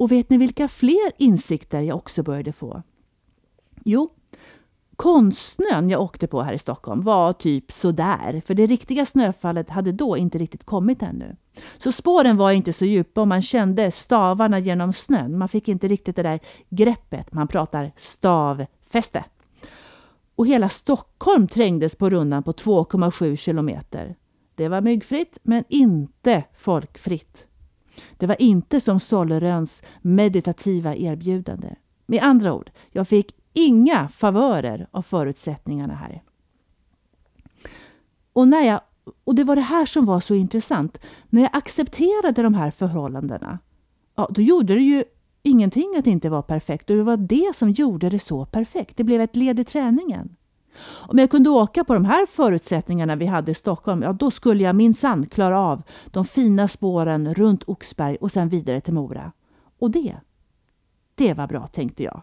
Och 0.00 0.12
vet 0.12 0.30
ni 0.30 0.36
vilka 0.36 0.68
fler 0.68 1.12
insikter 1.18 1.80
jag 1.80 1.96
också 1.96 2.22
började 2.22 2.52
få? 2.52 2.82
Jo, 3.84 4.10
konstsnön 4.96 5.90
jag 5.90 6.00
åkte 6.00 6.26
på 6.26 6.42
här 6.42 6.52
i 6.52 6.58
Stockholm 6.58 7.00
var 7.00 7.32
typ 7.32 7.72
sådär, 7.72 8.42
för 8.46 8.54
det 8.54 8.66
riktiga 8.66 9.06
snöfallet 9.06 9.70
hade 9.70 9.92
då 9.92 10.16
inte 10.16 10.38
riktigt 10.38 10.64
kommit 10.64 11.02
ännu. 11.02 11.36
Så 11.78 11.92
spåren 11.92 12.36
var 12.36 12.50
inte 12.50 12.72
så 12.72 12.84
djupa 12.84 13.20
och 13.20 13.28
man 13.28 13.42
kände 13.42 13.90
stavarna 13.90 14.58
genom 14.58 14.92
snön. 14.92 15.38
Man 15.38 15.48
fick 15.48 15.68
inte 15.68 15.88
riktigt 15.88 16.16
det 16.16 16.22
där 16.22 16.40
greppet, 16.68 17.32
man 17.32 17.48
pratar 17.48 17.92
stavfäste. 17.96 19.24
Och 20.34 20.46
hela 20.46 20.68
Stockholm 20.68 21.48
trängdes 21.48 21.96
på 21.96 22.10
rundan 22.10 22.42
på 22.42 22.52
2,7 22.52 23.36
kilometer. 23.36 24.16
Det 24.54 24.68
var 24.68 24.80
myggfritt, 24.80 25.38
men 25.42 25.64
inte 25.68 26.44
folkfritt. 26.58 27.46
Det 28.16 28.26
var 28.26 28.42
inte 28.42 28.80
som 28.80 29.00
Solleröns 29.00 29.82
meditativa 30.02 30.96
erbjudande. 30.96 31.74
Med 32.06 32.22
andra 32.22 32.54
ord, 32.54 32.70
jag 32.90 33.08
fick 33.08 33.34
inga 33.52 34.08
favörer 34.08 34.86
av 34.90 35.02
förutsättningarna 35.02 35.94
här. 35.94 36.22
Och, 38.32 38.48
när 38.48 38.62
jag, 38.62 38.80
och 39.24 39.34
det 39.34 39.44
var 39.44 39.56
det 39.56 39.62
här 39.62 39.86
som 39.86 40.06
var 40.06 40.20
så 40.20 40.34
intressant. 40.34 40.98
När 41.28 41.42
jag 41.42 41.50
accepterade 41.52 42.42
de 42.42 42.54
här 42.54 42.70
förhållandena, 42.70 43.58
ja, 44.14 44.28
då 44.30 44.42
gjorde 44.42 44.74
det 44.74 44.82
ju 44.82 45.04
ingenting 45.42 45.96
att 45.96 46.04
det 46.04 46.10
inte 46.10 46.28
var 46.28 46.42
perfekt. 46.42 46.90
Och 46.90 46.96
det 46.96 47.02
var 47.02 47.16
det 47.16 47.56
som 47.56 47.70
gjorde 47.70 48.08
det 48.08 48.18
så 48.18 48.44
perfekt. 48.44 48.96
Det 48.96 49.04
blev 49.04 49.20
ett 49.20 49.36
led 49.36 49.60
i 49.60 49.64
träningen. 49.64 50.36
Om 50.82 51.18
jag 51.18 51.30
kunde 51.30 51.50
åka 51.50 51.84
på 51.84 51.94
de 51.94 52.04
här 52.04 52.26
förutsättningarna 52.26 53.16
vi 53.16 53.26
hade 53.26 53.50
i 53.50 53.54
Stockholm, 53.54 54.02
ja 54.02 54.12
då 54.12 54.30
skulle 54.30 54.64
jag 54.64 54.76
minsann 54.76 55.26
klara 55.26 55.60
av 55.60 55.82
de 56.06 56.24
fina 56.24 56.68
spåren 56.68 57.34
runt 57.34 57.62
Oxberg 57.66 58.16
och 58.16 58.32
sen 58.32 58.48
vidare 58.48 58.80
till 58.80 58.94
Mora. 58.94 59.32
Och 59.78 59.90
det, 59.90 60.16
det 61.14 61.34
var 61.34 61.46
bra 61.46 61.66
tänkte 61.66 62.02
jag. 62.02 62.20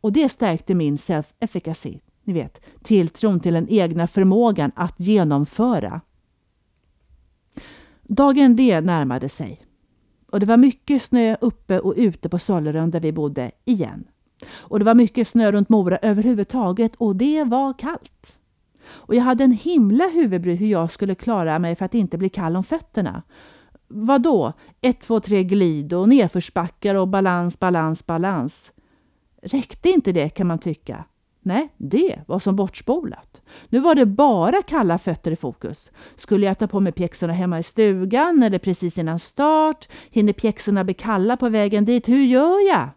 Och 0.00 0.12
det 0.12 0.28
stärkte 0.28 0.74
min 0.74 0.96
self-efficacy, 0.96 2.00
ni 2.24 2.32
vet, 2.32 2.60
tilltron 2.82 3.40
till 3.40 3.54
den 3.54 3.68
egna 3.68 4.06
förmågan 4.06 4.72
att 4.76 5.00
genomföra. 5.00 6.00
Dagen 8.02 8.56
D 8.56 8.80
närmade 8.80 9.28
sig. 9.28 9.66
Och 10.30 10.40
det 10.40 10.46
var 10.46 10.56
mycket 10.56 11.02
snö 11.02 11.36
uppe 11.40 11.80
och 11.80 11.94
ute 11.96 12.28
på 12.28 12.38
Sollerön 12.38 12.90
där 12.90 13.00
vi 13.00 13.12
bodde, 13.12 13.50
igen. 13.64 14.04
Och 14.50 14.78
det 14.78 14.84
var 14.84 14.94
mycket 14.94 15.28
snö 15.28 15.52
runt 15.52 15.68
Mora 15.68 15.98
överhuvudtaget 16.02 16.94
och 16.96 17.16
det 17.16 17.44
var 17.44 17.78
kallt. 17.78 18.38
Och 18.86 19.14
jag 19.14 19.22
hade 19.22 19.44
en 19.44 19.52
himla 19.52 20.04
huvudbry 20.08 20.54
hur 20.54 20.66
jag 20.66 20.90
skulle 20.90 21.14
klara 21.14 21.58
mig 21.58 21.76
för 21.76 21.84
att 21.84 21.94
inte 21.94 22.18
bli 22.18 22.28
kall 22.28 22.56
om 22.56 22.64
fötterna. 22.64 23.22
Vadå? 23.88 24.52
Ett, 24.80 25.00
två, 25.00 25.20
tre 25.20 25.44
glid 25.44 25.92
och 25.92 26.08
nedförsbackar 26.08 26.94
och 26.94 27.08
balans, 27.08 27.58
balans, 27.58 28.06
balans. 28.06 28.72
Räckte 29.42 29.88
inte 29.88 30.12
det 30.12 30.28
kan 30.28 30.46
man 30.46 30.58
tycka. 30.58 31.04
Nej, 31.46 31.68
det 31.76 32.20
var 32.26 32.38
som 32.38 32.56
bortspolat. 32.56 33.42
Nu 33.68 33.80
var 33.80 33.94
det 33.94 34.06
bara 34.06 34.62
kalla 34.62 34.98
fötter 34.98 35.30
i 35.30 35.36
fokus. 35.36 35.90
Skulle 36.16 36.46
jag 36.46 36.58
ta 36.58 36.66
på 36.66 36.80
mig 36.80 36.92
pjäxorna 36.92 37.32
hemma 37.32 37.58
i 37.58 37.62
stugan 37.62 38.42
eller 38.42 38.58
precis 38.58 38.98
innan 38.98 39.18
start? 39.18 39.88
Hinner 40.10 40.32
pjäxorna 40.32 40.84
bli 40.84 40.94
kalla 40.94 41.36
på 41.36 41.48
vägen 41.48 41.84
dit? 41.84 42.08
Hur 42.08 42.24
gör 42.24 42.68
jag? 42.68 42.88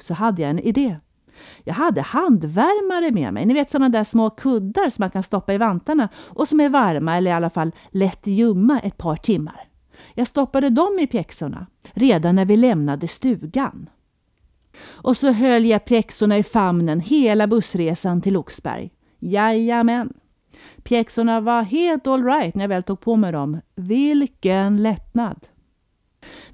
Så 0.00 0.14
hade 0.14 0.42
jag 0.42 0.50
en 0.50 0.58
idé. 0.58 0.96
Jag 1.64 1.74
hade 1.74 2.02
handvärmare 2.02 3.10
med 3.10 3.34
mig. 3.34 3.46
Ni 3.46 3.54
vet 3.54 3.70
sådana 3.70 3.88
där 3.88 4.04
små 4.04 4.30
kuddar 4.30 4.90
som 4.90 5.02
man 5.02 5.10
kan 5.10 5.22
stoppa 5.22 5.54
i 5.54 5.58
vantarna 5.58 6.08
och 6.16 6.48
som 6.48 6.60
är 6.60 6.68
varma 6.68 7.16
eller 7.16 7.30
i 7.30 7.34
alla 7.34 7.50
fall 7.50 7.72
lätt 7.90 8.26
ljumma 8.26 8.80
ett 8.80 8.96
par 8.96 9.16
timmar. 9.16 9.68
Jag 10.14 10.26
stoppade 10.26 10.70
dem 10.70 10.98
i 11.00 11.06
pjäxorna 11.06 11.66
redan 11.92 12.36
när 12.36 12.44
vi 12.44 12.56
lämnade 12.56 13.08
stugan. 13.08 13.90
Och 14.86 15.16
så 15.16 15.32
höll 15.32 15.64
jag 15.64 15.84
pjäxorna 15.84 16.38
i 16.38 16.42
famnen 16.42 17.00
hela 17.00 17.46
bussresan 17.46 18.20
till 18.20 18.36
Oxberg. 18.36 18.90
Jajamän! 19.18 20.12
Pjäxorna 20.82 21.40
var 21.40 21.62
helt 21.62 22.06
alright 22.06 22.54
när 22.54 22.64
jag 22.64 22.68
väl 22.68 22.82
tog 22.82 23.00
på 23.00 23.16
mig 23.16 23.32
dem. 23.32 23.60
Vilken 23.74 24.82
lättnad! 24.82 25.46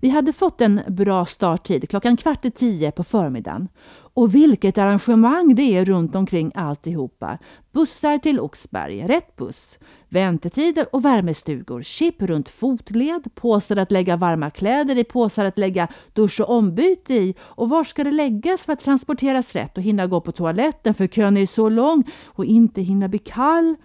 Vi 0.01 0.09
hade 0.09 0.33
fått 0.33 0.61
en 0.61 0.81
bra 0.89 1.27
starttid, 1.27 1.91
klockan 1.91 2.17
kvart 2.17 2.45
i 2.45 2.51
tio 2.51 2.91
på 2.91 3.05
förmiddagen. 3.05 3.69
Och 4.15 4.35
vilket 4.35 4.79
arrangemang 4.79 5.55
det 5.55 5.63
är 5.63 5.85
runt 5.85 6.15
omkring 6.15 6.53
alltihopa. 6.55 7.39
Bussar 7.73 8.19
till 8.19 8.41
Oxberg, 8.41 9.07
rätt 9.07 9.37
buss, 9.37 9.79
väntetider 10.09 10.87
och 10.93 11.05
värmestugor, 11.05 11.83
chip 11.83 12.23
runt 12.23 12.49
fotled, 12.49 13.35
påsar 13.35 13.77
att 13.77 13.93
lägga 13.93 14.17
varma 14.17 14.51
kläder 14.51 14.99
i, 14.99 15.05
påsar 15.05 15.45
att 15.45 15.59
lägga 15.59 15.89
dusch 16.13 16.41
och 16.41 16.51
ombyte 16.51 17.15
i. 17.15 17.35
Och 17.41 17.69
var 17.69 17.85
ska 17.85 18.05
det 18.05 18.13
läggas 18.13 18.65
för 18.65 18.73
att 18.73 18.81
transporteras 18.81 19.57
rätt 19.57 19.77
och 19.77 19.83
hinna 19.83 20.07
gå 20.07 20.21
på 20.21 20.33
toaletten 20.33 20.95
för 20.95 21.07
kön 21.07 21.37
är 21.37 21.47
så 21.47 21.69
lång 21.69 22.05
och 22.27 22.45
inte 22.45 22.83
hinna 22.83 23.09
bli 23.09 23.19
kall? 23.19 23.77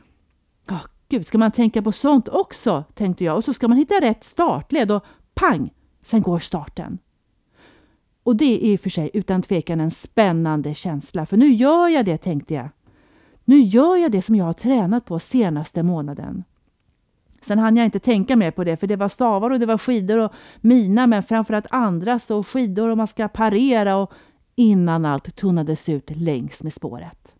Oh, 0.70 0.86
Gud, 1.10 1.28
ska 1.28 1.38
man 1.38 1.52
tänka 1.52 1.82
på 1.82 1.92
sånt 1.92 2.28
också, 2.28 2.84
tänkte 2.94 3.24
jag. 3.24 3.38
Och 3.38 3.44
så 3.44 3.54
ska 3.54 3.68
man 3.68 3.78
hitta 3.78 4.02
rätt 4.02 4.24
startled 4.24 4.92
och 4.92 5.06
pang, 5.34 5.70
sen 6.08 6.22
går 6.22 6.40
starten. 6.40 6.98
Och 8.24 8.36
det 8.36 8.46
är 8.46 8.72
i 8.72 8.76
och 8.76 8.80
för 8.80 8.90
sig 8.90 9.10
utan 9.14 9.42
tvekan 9.42 9.82
en 9.82 9.92
spännande 9.92 10.74
känsla, 10.74 11.26
för 11.26 11.38
nu 11.38 11.48
gör 11.48 11.88
jag 11.88 12.06
det, 12.06 12.18
tänkte 12.18 12.54
jag. 12.54 12.70
Nu 13.46 13.60
gör 13.60 13.96
jag 13.96 14.12
det 14.12 14.22
som 14.22 14.36
jag 14.36 14.46
har 14.46 14.54
tränat 14.54 15.06
på 15.06 15.20
senaste 15.20 15.84
månaden. 15.84 16.44
Sen 17.42 17.60
hann 17.60 17.78
jag 17.78 17.86
inte 17.86 18.00
tänka 18.00 18.36
mer 18.36 18.52
på 18.52 18.64
det, 18.64 18.78
för 18.78 18.88
det 18.88 18.96
var 18.96 19.08
stavar 19.08 19.50
och 19.50 19.60
det 19.60 19.66
var 19.66 19.78
skidor 19.78 20.18
och 20.18 20.32
mina, 20.62 21.08
men 21.08 21.24
framförallt 21.24 21.68
andras 21.72 22.32
och 22.32 22.48
skidor 22.48 22.90
och 22.90 22.98
man 22.98 23.08
ska 23.08 23.28
parera 23.28 23.98
och 23.98 24.12
innan 24.56 25.06
allt 25.06 25.36
tunnades 25.36 25.90
ut 25.90 26.10
längs 26.10 26.64
med 26.64 26.74
spåret. 26.74 27.36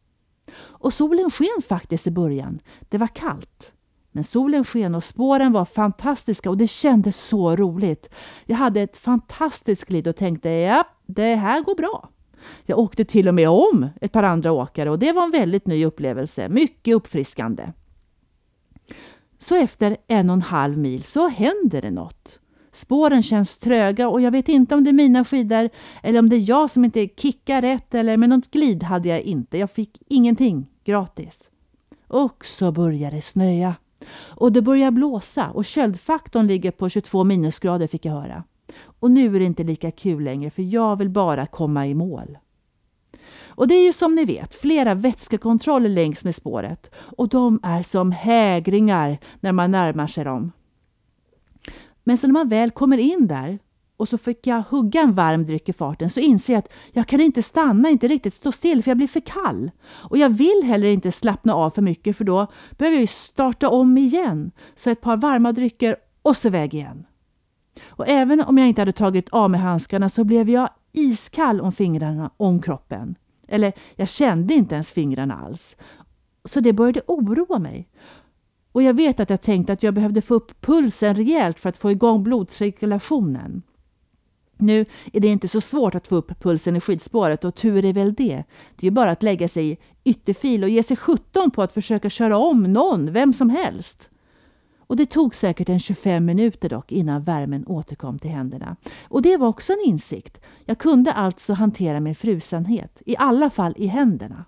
Och 0.58 0.94
solen 0.94 1.32
sken 1.32 1.62
faktiskt 1.68 2.08
i 2.08 2.12
början. 2.12 2.60
Det 2.90 2.98
var 2.98 3.08
kallt. 3.08 3.74
Men 4.18 4.24
solen 4.24 4.64
sken 4.64 4.96
och 4.96 5.04
spåren 5.04 5.52
var 5.52 5.66
fantastiska 5.66 6.50
och 6.50 6.58
det 6.58 6.68
kändes 6.68 7.18
så 7.18 7.56
roligt. 7.56 8.10
Jag 8.46 8.56
hade 8.56 8.82
ett 8.82 8.98
fantastiskt 8.98 9.86
glid 9.86 10.08
och 10.08 10.16
tänkte, 10.16 10.50
ja, 10.50 10.84
det 11.06 11.36
här 11.36 11.62
går 11.62 11.76
bra. 11.76 12.10
Jag 12.66 12.80
åkte 12.80 13.06
till 13.06 13.28
och 13.28 13.34
med 13.34 13.50
om 13.50 13.90
ett 14.02 14.12
par 14.12 14.24
andra 14.24 14.52
åkare 14.52 14.90
och 14.90 15.00
det 15.00 15.12
var 15.12 15.24
en 15.24 15.32
väldigt 15.32 15.68
ny 15.68 15.86
upplevelse. 15.86 16.50
Mycket 16.50 16.96
uppfriskande. 16.96 17.72
Så 19.38 19.56
efter 19.56 19.98
en 20.08 20.30
och 20.30 20.34
en 20.34 20.42
halv 20.42 20.78
mil 20.78 21.04
så 21.04 21.28
händer 21.28 21.82
det 21.82 21.92
något. 21.92 22.40
Spåren 22.72 23.24
känns 23.24 23.60
tröga 23.60 24.10
och 24.10 24.22
jag 24.22 24.32
vet 24.32 24.50
inte 24.50 24.76
om 24.76 24.84
det 24.84 24.90
är 24.90 24.94
mina 24.94 25.26
skidor 25.26 25.70
eller 26.04 26.20
om 26.20 26.30
det 26.30 26.36
är 26.36 26.50
jag 26.50 26.70
som 26.70 26.86
inte 26.86 27.08
kickar 27.18 27.62
rätt 27.62 27.94
eller 27.94 28.18
med 28.18 28.30
något 28.30 28.52
glid 28.52 28.84
hade 28.84 29.10
jag 29.10 29.22
inte. 29.22 29.58
Jag 29.58 29.72
fick 29.72 30.02
ingenting 30.08 30.68
gratis. 30.84 31.50
Och 32.08 32.46
så 32.46 32.72
börjar 32.72 33.12
det 33.12 33.22
snöa. 33.22 33.76
Och 34.14 34.52
det 34.52 34.62
börjar 34.62 34.92
blåsa 34.92 35.50
och 35.52 35.66
köldfaktorn 35.66 36.48
ligger 36.48 36.72
på 36.72 36.90
22 36.90 37.24
minusgrader 37.24 37.88
fick 37.88 38.06
jag 38.06 38.14
höra. 38.14 38.44
Och 38.84 39.12
nu 39.12 39.36
är 39.36 39.40
det 39.40 39.46
inte 39.46 39.64
lika 39.64 39.92
kul 39.92 40.24
längre 40.24 40.50
för 40.50 40.64
jag 40.64 40.96
vill 40.96 41.10
bara 41.10 41.46
komma 41.46 41.88
i 41.88 41.94
mål. 41.94 42.38
Och 43.58 43.68
det 43.68 43.76
är 43.76 43.86
ju 43.86 43.94
som 43.94 44.16
ni 44.16 44.26
vet 44.26 44.56
flera 44.56 44.94
vätskekontroller 44.94 45.90
längs 45.90 46.24
med 46.24 46.36
spåret 46.36 46.92
och 46.96 47.30
de 47.30 47.60
är 47.64 47.84
som 47.84 48.12
hägringar 48.12 49.18
när 49.40 49.52
man 49.52 49.72
närmar 49.72 50.08
sig 50.08 50.24
dem. 50.24 50.52
Men 52.04 52.18
sen 52.18 52.30
när 52.30 52.34
man 52.34 52.50
väl 52.50 52.72
kommer 52.72 52.98
in 52.98 53.28
där 53.28 53.60
och 53.98 54.10
så 54.10 54.18
fick 54.18 54.48
jag 54.48 54.62
hugga 54.62 55.02
en 55.02 55.14
varm 55.14 55.46
dryck 55.46 55.70
i 55.70 55.74
farten 55.74 56.10
så 56.10 56.20
inser 56.20 56.54
jag 56.54 56.60
att 56.60 56.74
jag 56.92 57.08
kan 57.08 57.22
inte 57.22 57.44
stanna, 57.44 57.90
inte 57.90 58.08
riktigt 58.08 58.34
stå 58.34 58.52
still 58.52 58.84
för 58.84 58.92
jag 58.92 58.98
blir 58.98 59.08
för 59.08 59.20
kall. 59.20 59.72
Och 59.88 60.18
jag 60.18 60.30
vill 60.30 60.62
heller 60.64 60.88
inte 60.88 61.12
slappna 61.12 61.54
av 61.54 61.70
för 61.70 61.82
mycket 61.82 62.18
för 62.18 62.24
då 62.24 62.48
behöver 62.72 63.00
jag 63.00 63.10
starta 63.10 63.70
om 63.70 63.98
igen. 63.98 64.52
Så 64.76 64.90
ett 64.90 65.02
par 65.02 65.18
varma 65.18 65.52
drycker 65.52 65.96
och 66.22 66.38
så 66.38 66.50
väg 66.50 66.74
igen. 66.74 67.06
Och 67.86 68.08
även 68.08 68.42
om 68.42 68.58
jag 68.58 68.68
inte 68.68 68.82
hade 68.82 68.92
tagit 68.92 69.30
av 69.30 69.50
mig 69.50 69.60
handskarna 69.60 70.10
så 70.10 70.24
blev 70.24 70.50
jag 70.50 70.70
iskall 70.92 71.62
om 71.62 71.72
fingrarna, 71.72 72.32
om 72.38 72.62
kroppen. 72.62 73.16
Eller 73.48 73.74
jag 73.96 74.10
kände 74.10 74.54
inte 74.54 74.76
ens 74.76 74.92
fingrarna 74.92 75.36
alls. 75.36 75.78
Så 76.46 76.60
det 76.60 76.74
började 76.74 77.02
oroa 77.08 77.60
mig. 77.60 77.90
Och 78.72 78.84
jag 78.84 78.94
vet 78.94 79.20
att 79.20 79.30
jag 79.30 79.42
tänkte 79.42 79.74
att 79.74 79.84
jag 79.84 79.94
behövde 79.94 80.22
få 80.22 80.34
upp 80.34 80.62
pulsen 80.62 81.16
rejält 81.16 81.60
för 81.60 81.70
att 81.70 81.78
få 81.78 81.92
igång 81.92 82.24
blodcirkulationen. 82.24 83.62
Nu 84.58 84.86
är 85.14 85.20
det 85.20 85.28
inte 85.28 85.48
så 85.48 85.62
svårt 85.62 85.96
att 85.96 86.08
få 86.08 86.16
upp 86.16 86.40
pulsen 86.40 86.76
i 86.76 86.80
skidspåret 86.80 87.44
och 87.44 87.56
tur 87.56 87.86
är 87.86 87.94
väl 87.94 88.14
det. 88.14 88.44
Det 88.76 88.86
är 88.86 88.88
ju 88.88 88.92
bara 88.92 89.12
att 89.12 89.24
lägga 89.24 89.48
sig 89.48 89.72
i 89.72 89.78
ytterfil 90.04 90.64
och 90.64 90.70
ge 90.70 90.84
sig 90.84 90.98
17 90.98 91.52
på 91.52 91.62
att 91.62 91.72
försöka 91.72 92.10
köra 92.10 92.38
om 92.38 92.64
någon, 92.64 93.14
vem 93.14 93.34
som 93.34 93.50
helst. 93.50 94.10
Och 94.80 94.98
det 94.98 95.06
tog 95.06 95.36
säkert 95.36 95.70
en 95.70 95.80
25 95.80 96.26
minuter 96.26 96.70
dock 96.70 96.92
innan 96.92 97.24
värmen 97.24 97.68
återkom 97.68 98.20
till 98.20 98.32
händerna. 98.32 98.76
Och 99.04 99.22
det 99.22 99.38
var 99.38 99.48
också 99.48 99.74
en 99.74 99.84
insikt. 99.86 100.42
Jag 100.66 100.78
kunde 100.78 101.14
alltså 101.14 101.54
hantera 101.54 102.00
min 102.00 102.16
frusenhet, 102.16 103.02
i 103.06 103.18
alla 103.18 103.50
fall 103.50 103.74
i 103.78 103.88
händerna. 103.88 104.46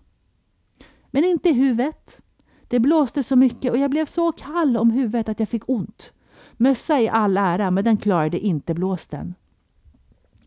Men 1.12 1.24
inte 1.24 1.50
i 1.50 1.54
huvudet. 1.54 2.22
Det 2.68 2.80
blåste 2.80 3.24
så 3.24 3.36
mycket 3.36 3.72
och 3.72 3.78
jag 3.78 3.92
blev 3.92 4.06
så 4.06 4.32
kall 4.32 4.78
om 4.78 4.92
huvudet 4.92 5.30
att 5.30 5.40
jag 5.40 5.50
fick 5.50 5.70
ont. 5.70 6.14
Mössa 6.58 7.00
i 7.00 7.10
all 7.10 7.38
ära, 7.38 7.72
men 7.72 7.84
den 7.84 7.98
klarade 7.98 8.40
inte 8.40 8.74
blåsten. 8.74 9.34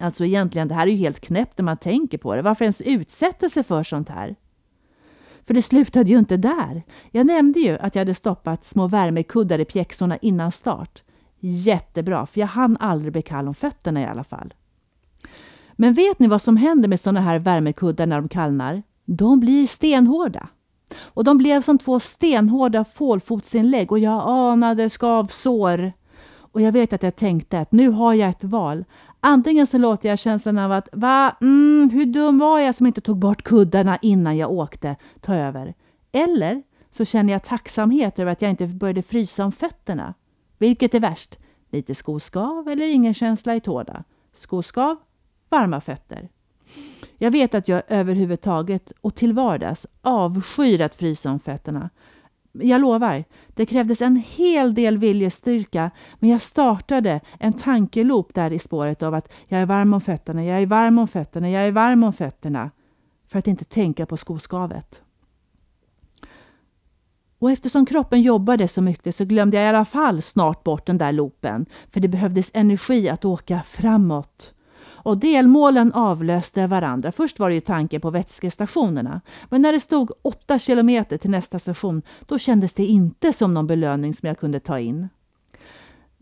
Alltså 0.02 0.24
egentligen, 0.24 0.68
det 0.68 0.74
här 0.74 0.86
är 0.86 0.90
ju 0.90 0.96
helt 0.96 1.20
knäppt 1.20 1.58
när 1.58 1.64
man 1.64 1.76
tänker 1.76 2.18
på 2.18 2.34
det. 2.34 2.42
Varför 2.42 2.64
ens 2.64 2.80
utsätta 2.80 3.48
sig 3.48 3.62
för 3.62 3.82
sånt 3.82 4.08
här? 4.08 4.36
För 5.46 5.54
det 5.54 5.62
slutade 5.62 6.10
ju 6.10 6.18
inte 6.18 6.36
där. 6.36 6.82
Jag 7.10 7.26
nämnde 7.26 7.60
ju 7.60 7.78
att 7.78 7.94
jag 7.94 8.00
hade 8.00 8.14
stoppat 8.14 8.64
små 8.64 8.88
värmekuddar 8.88 9.58
i 9.58 9.64
pjäxorna 9.64 10.16
innan 10.16 10.52
start. 10.52 11.02
Jättebra, 11.40 12.26
för 12.26 12.40
jag 12.40 12.48
hann 12.48 12.76
aldrig 12.80 13.12
bli 13.12 13.22
kall 13.22 13.48
om 13.48 13.54
fötterna 13.54 14.00
i 14.00 14.04
alla 14.04 14.24
fall. 14.24 14.54
Men 15.72 15.94
vet 15.94 16.18
ni 16.18 16.26
vad 16.26 16.42
som 16.42 16.56
händer 16.56 16.88
med 16.88 17.00
sådana 17.00 17.20
här 17.20 17.38
värmekuddar 17.38 18.06
när 18.06 18.16
de 18.16 18.28
kallnar? 18.28 18.82
De 19.04 19.40
blir 19.40 19.66
stenhårda. 19.66 20.48
Och 21.00 21.24
de 21.24 21.38
blev 21.38 21.62
som 21.62 21.78
två 21.78 22.00
stenhårda 22.00 22.84
fålfotsinlägg 22.84 23.92
och 23.92 23.98
jag 23.98 24.22
anade 24.28 24.90
skavsår. 24.90 25.92
Och 26.52 26.60
jag 26.60 26.72
vet 26.72 26.92
att 26.92 27.02
jag 27.02 27.16
tänkte 27.16 27.60
att 27.60 27.72
nu 27.72 27.88
har 27.88 28.14
jag 28.14 28.30
ett 28.30 28.44
val. 28.44 28.84
Antingen 29.24 29.66
så 29.66 29.78
låter 29.78 30.08
jag 30.08 30.18
känslan 30.18 30.58
av 30.58 30.72
att 30.72 30.88
va, 30.92 31.36
mm, 31.40 31.90
hur 31.92 32.06
dum 32.06 32.38
var 32.38 32.58
jag 32.58 32.74
som 32.74 32.86
inte 32.86 33.00
tog 33.00 33.18
bort 33.18 33.42
kuddarna 33.42 33.98
innan 34.02 34.36
jag 34.36 34.50
åkte 34.50 34.96
ta 35.20 35.34
över. 35.34 35.74
Eller 36.12 36.62
så 36.90 37.04
känner 37.04 37.32
jag 37.32 37.42
tacksamhet 37.42 38.18
över 38.18 38.32
att 38.32 38.42
jag 38.42 38.50
inte 38.50 38.66
började 38.66 39.02
frysa 39.02 39.44
om 39.44 39.52
fötterna. 39.52 40.14
Vilket 40.58 40.94
är 40.94 41.00
värst? 41.00 41.38
Lite 41.70 41.94
skoskav 41.94 42.68
eller 42.68 42.88
ingen 42.88 43.14
känsla 43.14 43.54
i 43.56 43.60
tårna? 43.60 44.04
Skoskav, 44.34 44.96
varma 45.48 45.80
fötter. 45.80 46.28
Jag 47.18 47.30
vet 47.30 47.54
att 47.54 47.68
jag 47.68 47.82
överhuvudtaget 47.88 48.92
och 49.00 49.14
till 49.14 49.32
vardags 49.32 49.86
avskyr 50.02 50.80
att 50.80 50.94
frysa 50.94 51.30
om 51.30 51.40
fötterna. 51.40 51.90
Jag 52.52 52.80
lovar, 52.80 53.24
det 53.48 53.66
krävdes 53.66 54.02
en 54.02 54.16
hel 54.16 54.74
del 54.74 54.98
viljestyrka, 54.98 55.90
men 56.18 56.30
jag 56.30 56.40
startade 56.40 57.20
en 57.38 57.52
tankeloop 57.52 58.34
där 58.34 58.52
i 58.52 58.58
spåret 58.58 59.02
av 59.02 59.14
att 59.14 59.32
jag 59.48 59.60
är 59.60 59.66
varm 59.66 59.94
om 59.94 60.00
fötterna, 60.00 60.44
jag 60.44 60.62
är 60.62 60.66
varm 60.66 60.98
om 60.98 61.08
fötterna, 61.08 61.50
jag 61.50 61.66
är 61.66 61.72
varm 61.72 62.04
om 62.04 62.12
fötterna. 62.12 62.70
För 63.28 63.38
att 63.38 63.46
inte 63.46 63.64
tänka 63.64 64.06
på 64.06 64.16
skoskavet. 64.16 65.02
Och 67.38 67.50
eftersom 67.50 67.86
kroppen 67.86 68.22
jobbade 68.22 68.68
så 68.68 68.82
mycket 68.82 69.14
så 69.14 69.24
glömde 69.24 69.56
jag 69.56 69.66
i 69.66 69.68
alla 69.68 69.84
fall 69.84 70.22
snart 70.22 70.64
bort 70.64 70.86
den 70.86 70.98
där 70.98 71.12
loopen. 71.12 71.66
För 71.90 72.00
det 72.00 72.08
behövdes 72.08 72.50
energi 72.54 73.08
att 73.08 73.24
åka 73.24 73.62
framåt. 73.62 74.54
Och 75.02 75.18
delmålen 75.18 75.92
avlöste 75.92 76.66
varandra. 76.66 77.12
Först 77.12 77.38
var 77.38 77.48
det 77.48 77.54
ju 77.54 77.60
tanken 77.60 78.00
på 78.00 78.10
vätskestationerna. 78.10 79.20
Men 79.48 79.62
när 79.62 79.72
det 79.72 79.80
stod 79.80 80.10
8 80.22 80.58
kilometer 80.58 81.18
till 81.18 81.30
nästa 81.30 81.58
station, 81.58 82.02
då 82.26 82.38
kändes 82.38 82.74
det 82.74 82.86
inte 82.86 83.32
som 83.32 83.54
någon 83.54 83.66
belöning 83.66 84.14
som 84.14 84.26
jag 84.26 84.38
kunde 84.38 84.60
ta 84.60 84.78
in. 84.78 85.08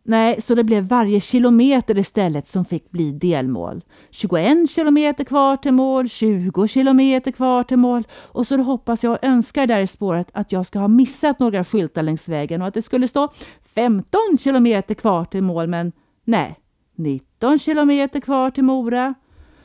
Nej, 0.02 0.40
så 0.40 0.54
det 0.54 0.64
blev 0.64 0.84
varje 0.84 1.20
kilometer 1.20 1.98
istället 1.98 2.46
som 2.46 2.64
fick 2.64 2.90
bli 2.90 3.12
delmål. 3.12 3.84
21 4.10 4.70
kilometer 4.70 5.24
kvar 5.24 5.56
till 5.56 5.72
mål, 5.72 6.08
20 6.08 6.66
kilometer 6.66 7.30
kvar 7.30 7.62
till 7.62 7.76
mål 7.76 8.04
och 8.12 8.46
så 8.46 8.56
hoppas 8.56 9.04
jag 9.04 9.12
och 9.12 9.24
önskar 9.24 9.66
där 9.66 9.80
i 9.80 9.86
spåret 9.86 10.28
att 10.32 10.52
jag 10.52 10.66
ska 10.66 10.78
ha 10.78 10.88
missat 10.88 11.38
några 11.38 11.64
skyltar 11.64 12.02
längs 12.02 12.28
vägen 12.28 12.62
och 12.62 12.68
att 12.68 12.74
det 12.74 12.82
skulle 12.82 13.08
stå 13.08 13.28
15 13.74 14.20
kilometer 14.38 14.94
kvar 14.94 15.24
till 15.24 15.42
mål, 15.42 15.66
men 15.66 15.92
nej, 16.24 16.58
19 17.00 17.58
kilometer 17.58 18.20
kvar 18.20 18.50
till 18.50 18.64
Mora. 18.64 19.14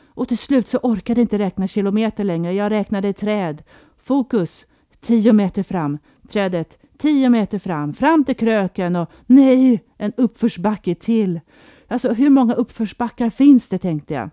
Och 0.07 0.27
till 0.27 0.37
slut 0.37 0.67
så 0.67 0.77
orkade 0.77 1.21
jag 1.21 1.23
inte 1.23 1.37
räkna 1.37 1.67
kilometer 1.67 2.23
längre. 2.23 2.53
Jag 2.53 2.71
räknade 2.71 3.13
träd. 3.13 3.63
Fokus! 4.03 4.65
10 5.01 5.33
meter 5.33 5.63
fram. 5.63 5.97
Trädet 6.29 6.79
10 6.97 7.29
meter 7.29 7.59
fram. 7.59 7.93
Fram 7.93 8.23
till 8.25 8.35
kröken 8.35 8.95
och 8.95 9.09
nej, 9.25 9.83
en 9.97 10.13
uppförsbacke 10.17 10.95
till. 10.95 11.39
Alltså 11.87 12.13
hur 12.13 12.29
många 12.29 12.53
uppförsbackar 12.53 13.29
finns 13.29 13.69
det 13.69 13.77
tänkte 13.77 14.13
jag. 14.13 14.29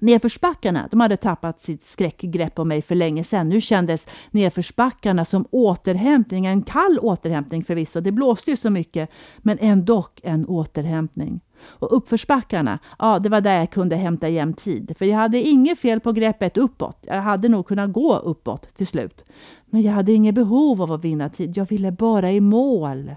Nedförsbackarna 0.00 0.88
de 0.90 1.00
hade 1.00 1.16
tappat 1.16 1.60
sitt 1.60 1.84
skräckgrepp 1.84 2.58
om 2.58 2.68
mig 2.68 2.82
för 2.82 2.94
länge 2.94 3.24
sedan. 3.24 3.48
Nu 3.48 3.60
kändes 3.60 4.06
nedförsbackarna 4.30 5.24
som 5.24 5.46
återhämtning, 5.50 6.46
en 6.46 6.62
kall 6.62 6.98
återhämtning 6.98 7.64
förvisso. 7.64 8.00
Det 8.00 8.12
blåste 8.12 8.50
ju 8.50 8.56
så 8.56 8.70
mycket, 8.70 9.10
men 9.38 9.58
ändå 9.60 10.06
en 10.22 10.46
återhämtning. 10.46 11.40
Och 11.66 11.96
uppförsbackarna, 11.96 12.78
ja 12.98 13.18
det 13.18 13.28
var 13.28 13.40
där 13.40 13.58
jag 13.58 13.70
kunde 13.70 13.96
hämta 13.96 14.28
jämn 14.28 14.54
tid. 14.54 14.94
För 14.98 15.04
jag 15.04 15.16
hade 15.16 15.40
inget 15.40 15.78
fel 15.78 16.00
på 16.00 16.12
greppet 16.12 16.56
uppåt. 16.56 16.98
Jag 17.06 17.22
hade 17.22 17.48
nog 17.48 17.66
kunnat 17.66 17.92
gå 17.92 18.16
uppåt 18.16 18.76
till 18.76 18.86
slut. 18.86 19.24
Men 19.66 19.82
jag 19.82 19.92
hade 19.92 20.12
inget 20.12 20.34
behov 20.34 20.82
av 20.82 20.92
att 20.92 21.04
vinna 21.04 21.28
tid. 21.28 21.56
Jag 21.56 21.68
ville 21.68 21.92
bara 21.92 22.30
i 22.30 22.40
mål. 22.40 23.14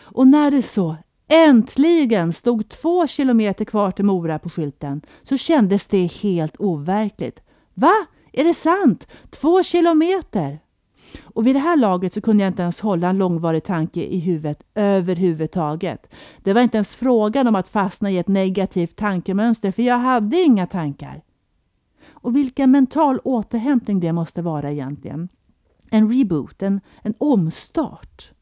Och 0.00 0.26
när 0.26 0.50
det 0.50 0.62
så 0.62 0.96
äntligen 1.28 2.32
stod 2.32 2.68
två 2.68 3.06
kilometer 3.06 3.64
kvar 3.64 3.90
till 3.90 4.04
Mora 4.04 4.38
på 4.38 4.48
skylten 4.48 5.00
så 5.22 5.36
kändes 5.36 5.86
det 5.86 6.06
helt 6.06 6.56
overkligt. 6.58 7.42
Va? 7.74 8.06
Är 8.32 8.44
det 8.44 8.54
sant? 8.54 9.08
Två 9.30 9.62
kilometer? 9.62 10.60
Och 11.22 11.46
vid 11.46 11.54
det 11.54 11.60
här 11.60 11.76
laget 11.76 12.12
så 12.12 12.20
kunde 12.20 12.42
jag 12.42 12.50
inte 12.50 12.62
ens 12.62 12.80
hålla 12.80 13.08
en 13.08 13.18
långvarig 13.18 13.64
tanke 13.64 14.00
i 14.00 14.18
huvudet 14.18 14.62
överhuvudtaget. 14.74 16.12
Det 16.38 16.52
var 16.52 16.60
inte 16.60 16.76
ens 16.76 16.96
frågan 16.96 17.46
om 17.46 17.54
att 17.54 17.68
fastna 17.68 18.10
i 18.10 18.18
ett 18.18 18.28
negativt 18.28 18.96
tankemönster, 18.96 19.70
för 19.70 19.82
jag 19.82 19.98
hade 19.98 20.42
inga 20.42 20.66
tankar. 20.66 21.22
Och 22.08 22.36
vilken 22.36 22.70
mental 22.70 23.20
återhämtning 23.24 24.00
det 24.00 24.12
måste 24.12 24.42
vara 24.42 24.72
egentligen. 24.72 25.28
En 25.90 26.12
reboot, 26.12 26.62
en, 26.62 26.80
en 27.02 27.14
omstart. 27.18 28.32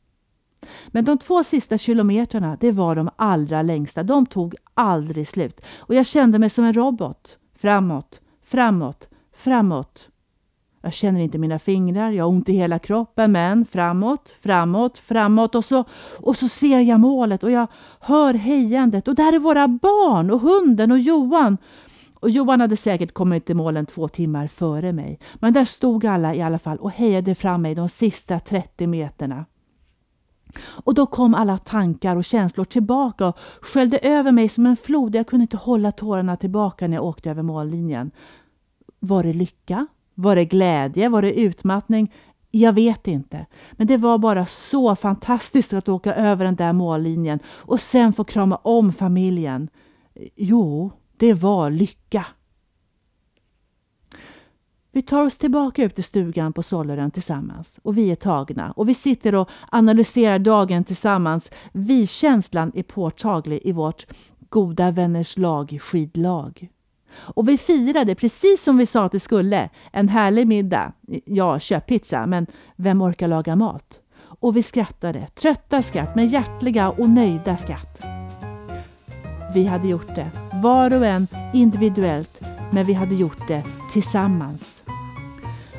Men 0.89 1.05
de 1.05 1.19
två 1.19 1.45
sista 1.45 1.79
kilometrarna, 1.79 2.57
det 2.61 2.73
var 2.73 2.97
de 2.97 3.11
allra 3.17 3.63
längsta. 3.63 4.03
De 4.03 4.27
tog 4.27 4.55
aldrig 4.75 5.29
slut. 5.29 5.61
Och 5.79 5.95
jag 5.95 6.07
kände 6.07 6.39
mig 6.39 6.51
som 6.51 6.65
en 6.65 6.75
robot. 6.75 7.39
Framåt, 7.55 8.21
framåt, 8.43 9.09
framåt. 9.33 10.09
Jag 10.85 10.93
känner 10.93 11.21
inte 11.21 11.39
mina 11.39 11.59
fingrar, 11.59 12.11
jag 12.11 12.25
har 12.25 12.29
ont 12.29 12.49
i 12.49 12.53
hela 12.53 12.79
kroppen, 12.79 13.33
men 13.33 13.65
framåt, 13.65 14.33
framåt, 14.41 14.99
framåt 14.99 15.55
och 15.55 15.65
så, 15.65 15.85
och 16.21 16.37
så 16.37 16.49
ser 16.49 16.81
jag 16.81 17.01
målet 17.01 17.45
och 17.45 17.51
jag 17.51 17.67
hör 18.01 18.35
hejandet 18.35 19.09
och 19.09 19.15
där 19.15 19.33
är 19.33 19.39
våra 19.39 19.69
barn 19.69 20.31
och 20.31 20.41
hunden 20.41 20.93
och 20.93 20.99
Johan. 20.99 21.59
Och 22.15 22.31
Johan 22.31 22.61
hade 22.61 22.77
säkert 22.77 23.13
kommit 23.15 23.47
till 23.47 23.57
målen 23.57 23.87
två 23.87 24.09
timmar 24.09 24.47
före 24.47 24.93
mig. 24.93 25.19
Men 25.35 25.53
där 25.53 25.65
stod 25.65 26.05
alla 26.05 26.35
i 26.35 26.43
alla 26.43 26.59
fall 26.59 26.79
och 26.79 26.91
hejade 26.91 27.35
fram 27.35 27.63
mig 27.63 27.75
de 27.75 27.89
sista 27.89 28.41
30 28.41 28.87
meterna. 28.87 29.45
Och 30.85 30.95
då 30.95 31.07
kom 31.07 31.35
alla 31.35 31.59
tankar 31.59 32.17
och 32.17 32.25
känslor 32.25 32.65
tillbaka 32.65 33.27
och 33.27 33.39
sköljde 33.61 33.99
över 33.99 34.33
mig 34.33 34.49
som 34.49 34.67
en 34.67 34.77
flod. 34.77 35.15
Jag 35.15 35.27
kunde 35.27 35.43
inte 35.43 35.57
hålla 35.57 35.93
tårarna 35.93 36.37
tillbaka 36.37 36.89
när 36.89 36.97
jag 36.97 37.05
åkte 37.05 37.31
över 37.31 37.43
mållinjen. 37.43 38.11
Var 39.01 39.23
det 39.23 39.33
lycka? 39.33 39.87
Var 40.15 40.37
det 40.37 40.45
glädje? 40.45 41.09
Var 41.09 41.23
det 41.23 41.41
utmattning? 41.41 42.13
Jag 42.51 42.73
vet 42.73 43.09
inte. 43.09 43.47
Men 43.73 43.87
det 43.87 43.97
var 43.97 44.19
bara 44.19 44.47
så 44.47 44.97
fantastiskt 44.97 45.73
att 45.73 45.89
åka 45.89 46.15
över 46.15 46.45
den 46.45 46.57
där 46.57 46.73
mållinjen 46.73 47.39
och 47.47 47.81
sen 47.81 48.13
få 48.13 48.25
krama 48.25 48.57
om 48.57 48.93
familjen. 48.93 49.69
Jo, 50.37 50.93
det 51.17 51.35
var 51.35 51.71
lycka. 51.71 52.27
Vi 54.93 55.03
tar 55.03 55.25
oss 55.25 55.39
tillbaka 55.39 55.85
ut 55.85 55.99
i 55.99 56.03
stugan 56.03 56.53
på 56.53 56.63
Sollerön 56.63 57.11
tillsammans 57.11 57.79
och 57.83 57.99
vi 57.99 58.11
är 58.11 58.15
tagna 58.15 58.73
och 58.73 58.89
vi 58.89 58.95
sitter 58.95 59.35
och 59.35 59.51
analyserar 59.71 60.39
dagen 60.39 60.85
tillsammans. 60.85 61.51
Vi-känslan 61.73 62.73
är 62.75 62.83
påtaglig 62.83 63.61
i 63.65 63.73
vårt 63.73 64.07
goda 64.49 64.91
vänners 64.91 65.37
lag 65.37 65.79
skidlag. 65.81 66.69
Och 67.17 67.49
vi 67.49 67.59
firade 67.59 68.15
precis 68.15 68.65
som 68.65 68.77
vi 68.77 68.87
sa 68.87 69.05
att 69.05 69.13
det 69.13 69.21
skulle. 69.21 69.69
En 69.93 70.09
härlig 70.09 70.47
middag. 70.47 70.93
Ja, 71.25 71.59
köpizza, 71.59 72.27
men 72.27 72.47
vem 72.77 73.03
orkar 73.03 73.29
laga 73.29 73.57
mat? 73.57 74.01
Och 74.41 74.57
vi 74.57 74.63
skrattade, 74.63 75.27
trötta 75.27 75.83
skratt, 75.83 76.15
men 76.17 76.27
hjärtliga 76.27 76.91
och 76.91 77.09
nöjda 77.09 77.57
skratt. 77.57 78.01
Vi 79.55 79.65
hade 79.65 79.89
gjort 79.89 80.15
det, 80.15 80.31
var 80.63 80.95
och 80.95 81.07
en 81.07 81.27
individuellt, 81.53 82.41
men 82.73 82.87
vi 82.87 82.93
hade 82.93 83.15
gjort 83.15 83.49
det 83.49 83.63
tillsammans. 83.93 84.83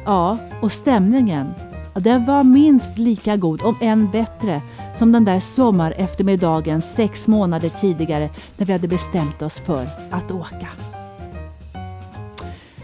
Ja, 0.06 0.38
och 0.62 0.72
stämningen, 0.72 1.54
den 1.94 2.26
var 2.26 2.44
minst 2.44 2.98
lika 2.98 3.38
god, 3.38 3.62
om 3.62 3.76
än 3.82 4.12
bättre, 4.12 4.62
som 4.98 5.12
den 5.12 5.26
där 5.26 5.40
sommareftermiddagen 5.40 6.82
sex 6.82 7.28
månader 7.28 7.70
tidigare 7.70 8.30
när 8.58 8.66
vi 8.66 8.74
hade 8.74 8.88
bestämt 8.88 9.42
oss 9.42 9.60
för 9.60 9.88
att 10.12 10.32
åka. 10.32 10.68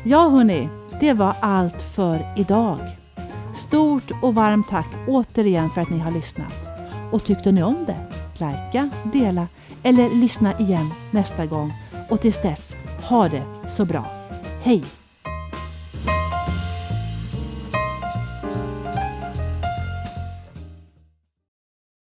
Ja 0.04 0.30
hörni, 0.30 0.70
det 1.00 1.14
var 1.14 1.36
allt 1.40 1.82
för 1.96 2.34
idag. 2.38 2.80
Stort 3.56 4.12
och 4.22 4.36
varmt 4.36 4.70
tack 4.70 4.88
återigen 5.08 5.70
för 5.70 5.82
att 5.82 5.90
ni 5.90 6.00
har 6.00 6.12
lyssnat. 6.12 6.54
Och 7.12 7.24
tyckte 7.24 7.52
ni 7.52 7.64
om 7.64 7.86
det? 7.88 8.06
Lajka, 8.38 8.90
dela 9.14 9.48
eller 9.84 10.10
lyssna 10.10 10.60
igen 10.60 10.94
nästa 11.12 11.46
gång. 11.46 11.74
Och 12.10 12.22
tills 12.22 12.42
dess, 12.42 12.74
ha 13.10 13.30
det 13.30 13.44
så 13.78 13.86
bra. 13.86 14.06
Hej! 14.62 15.01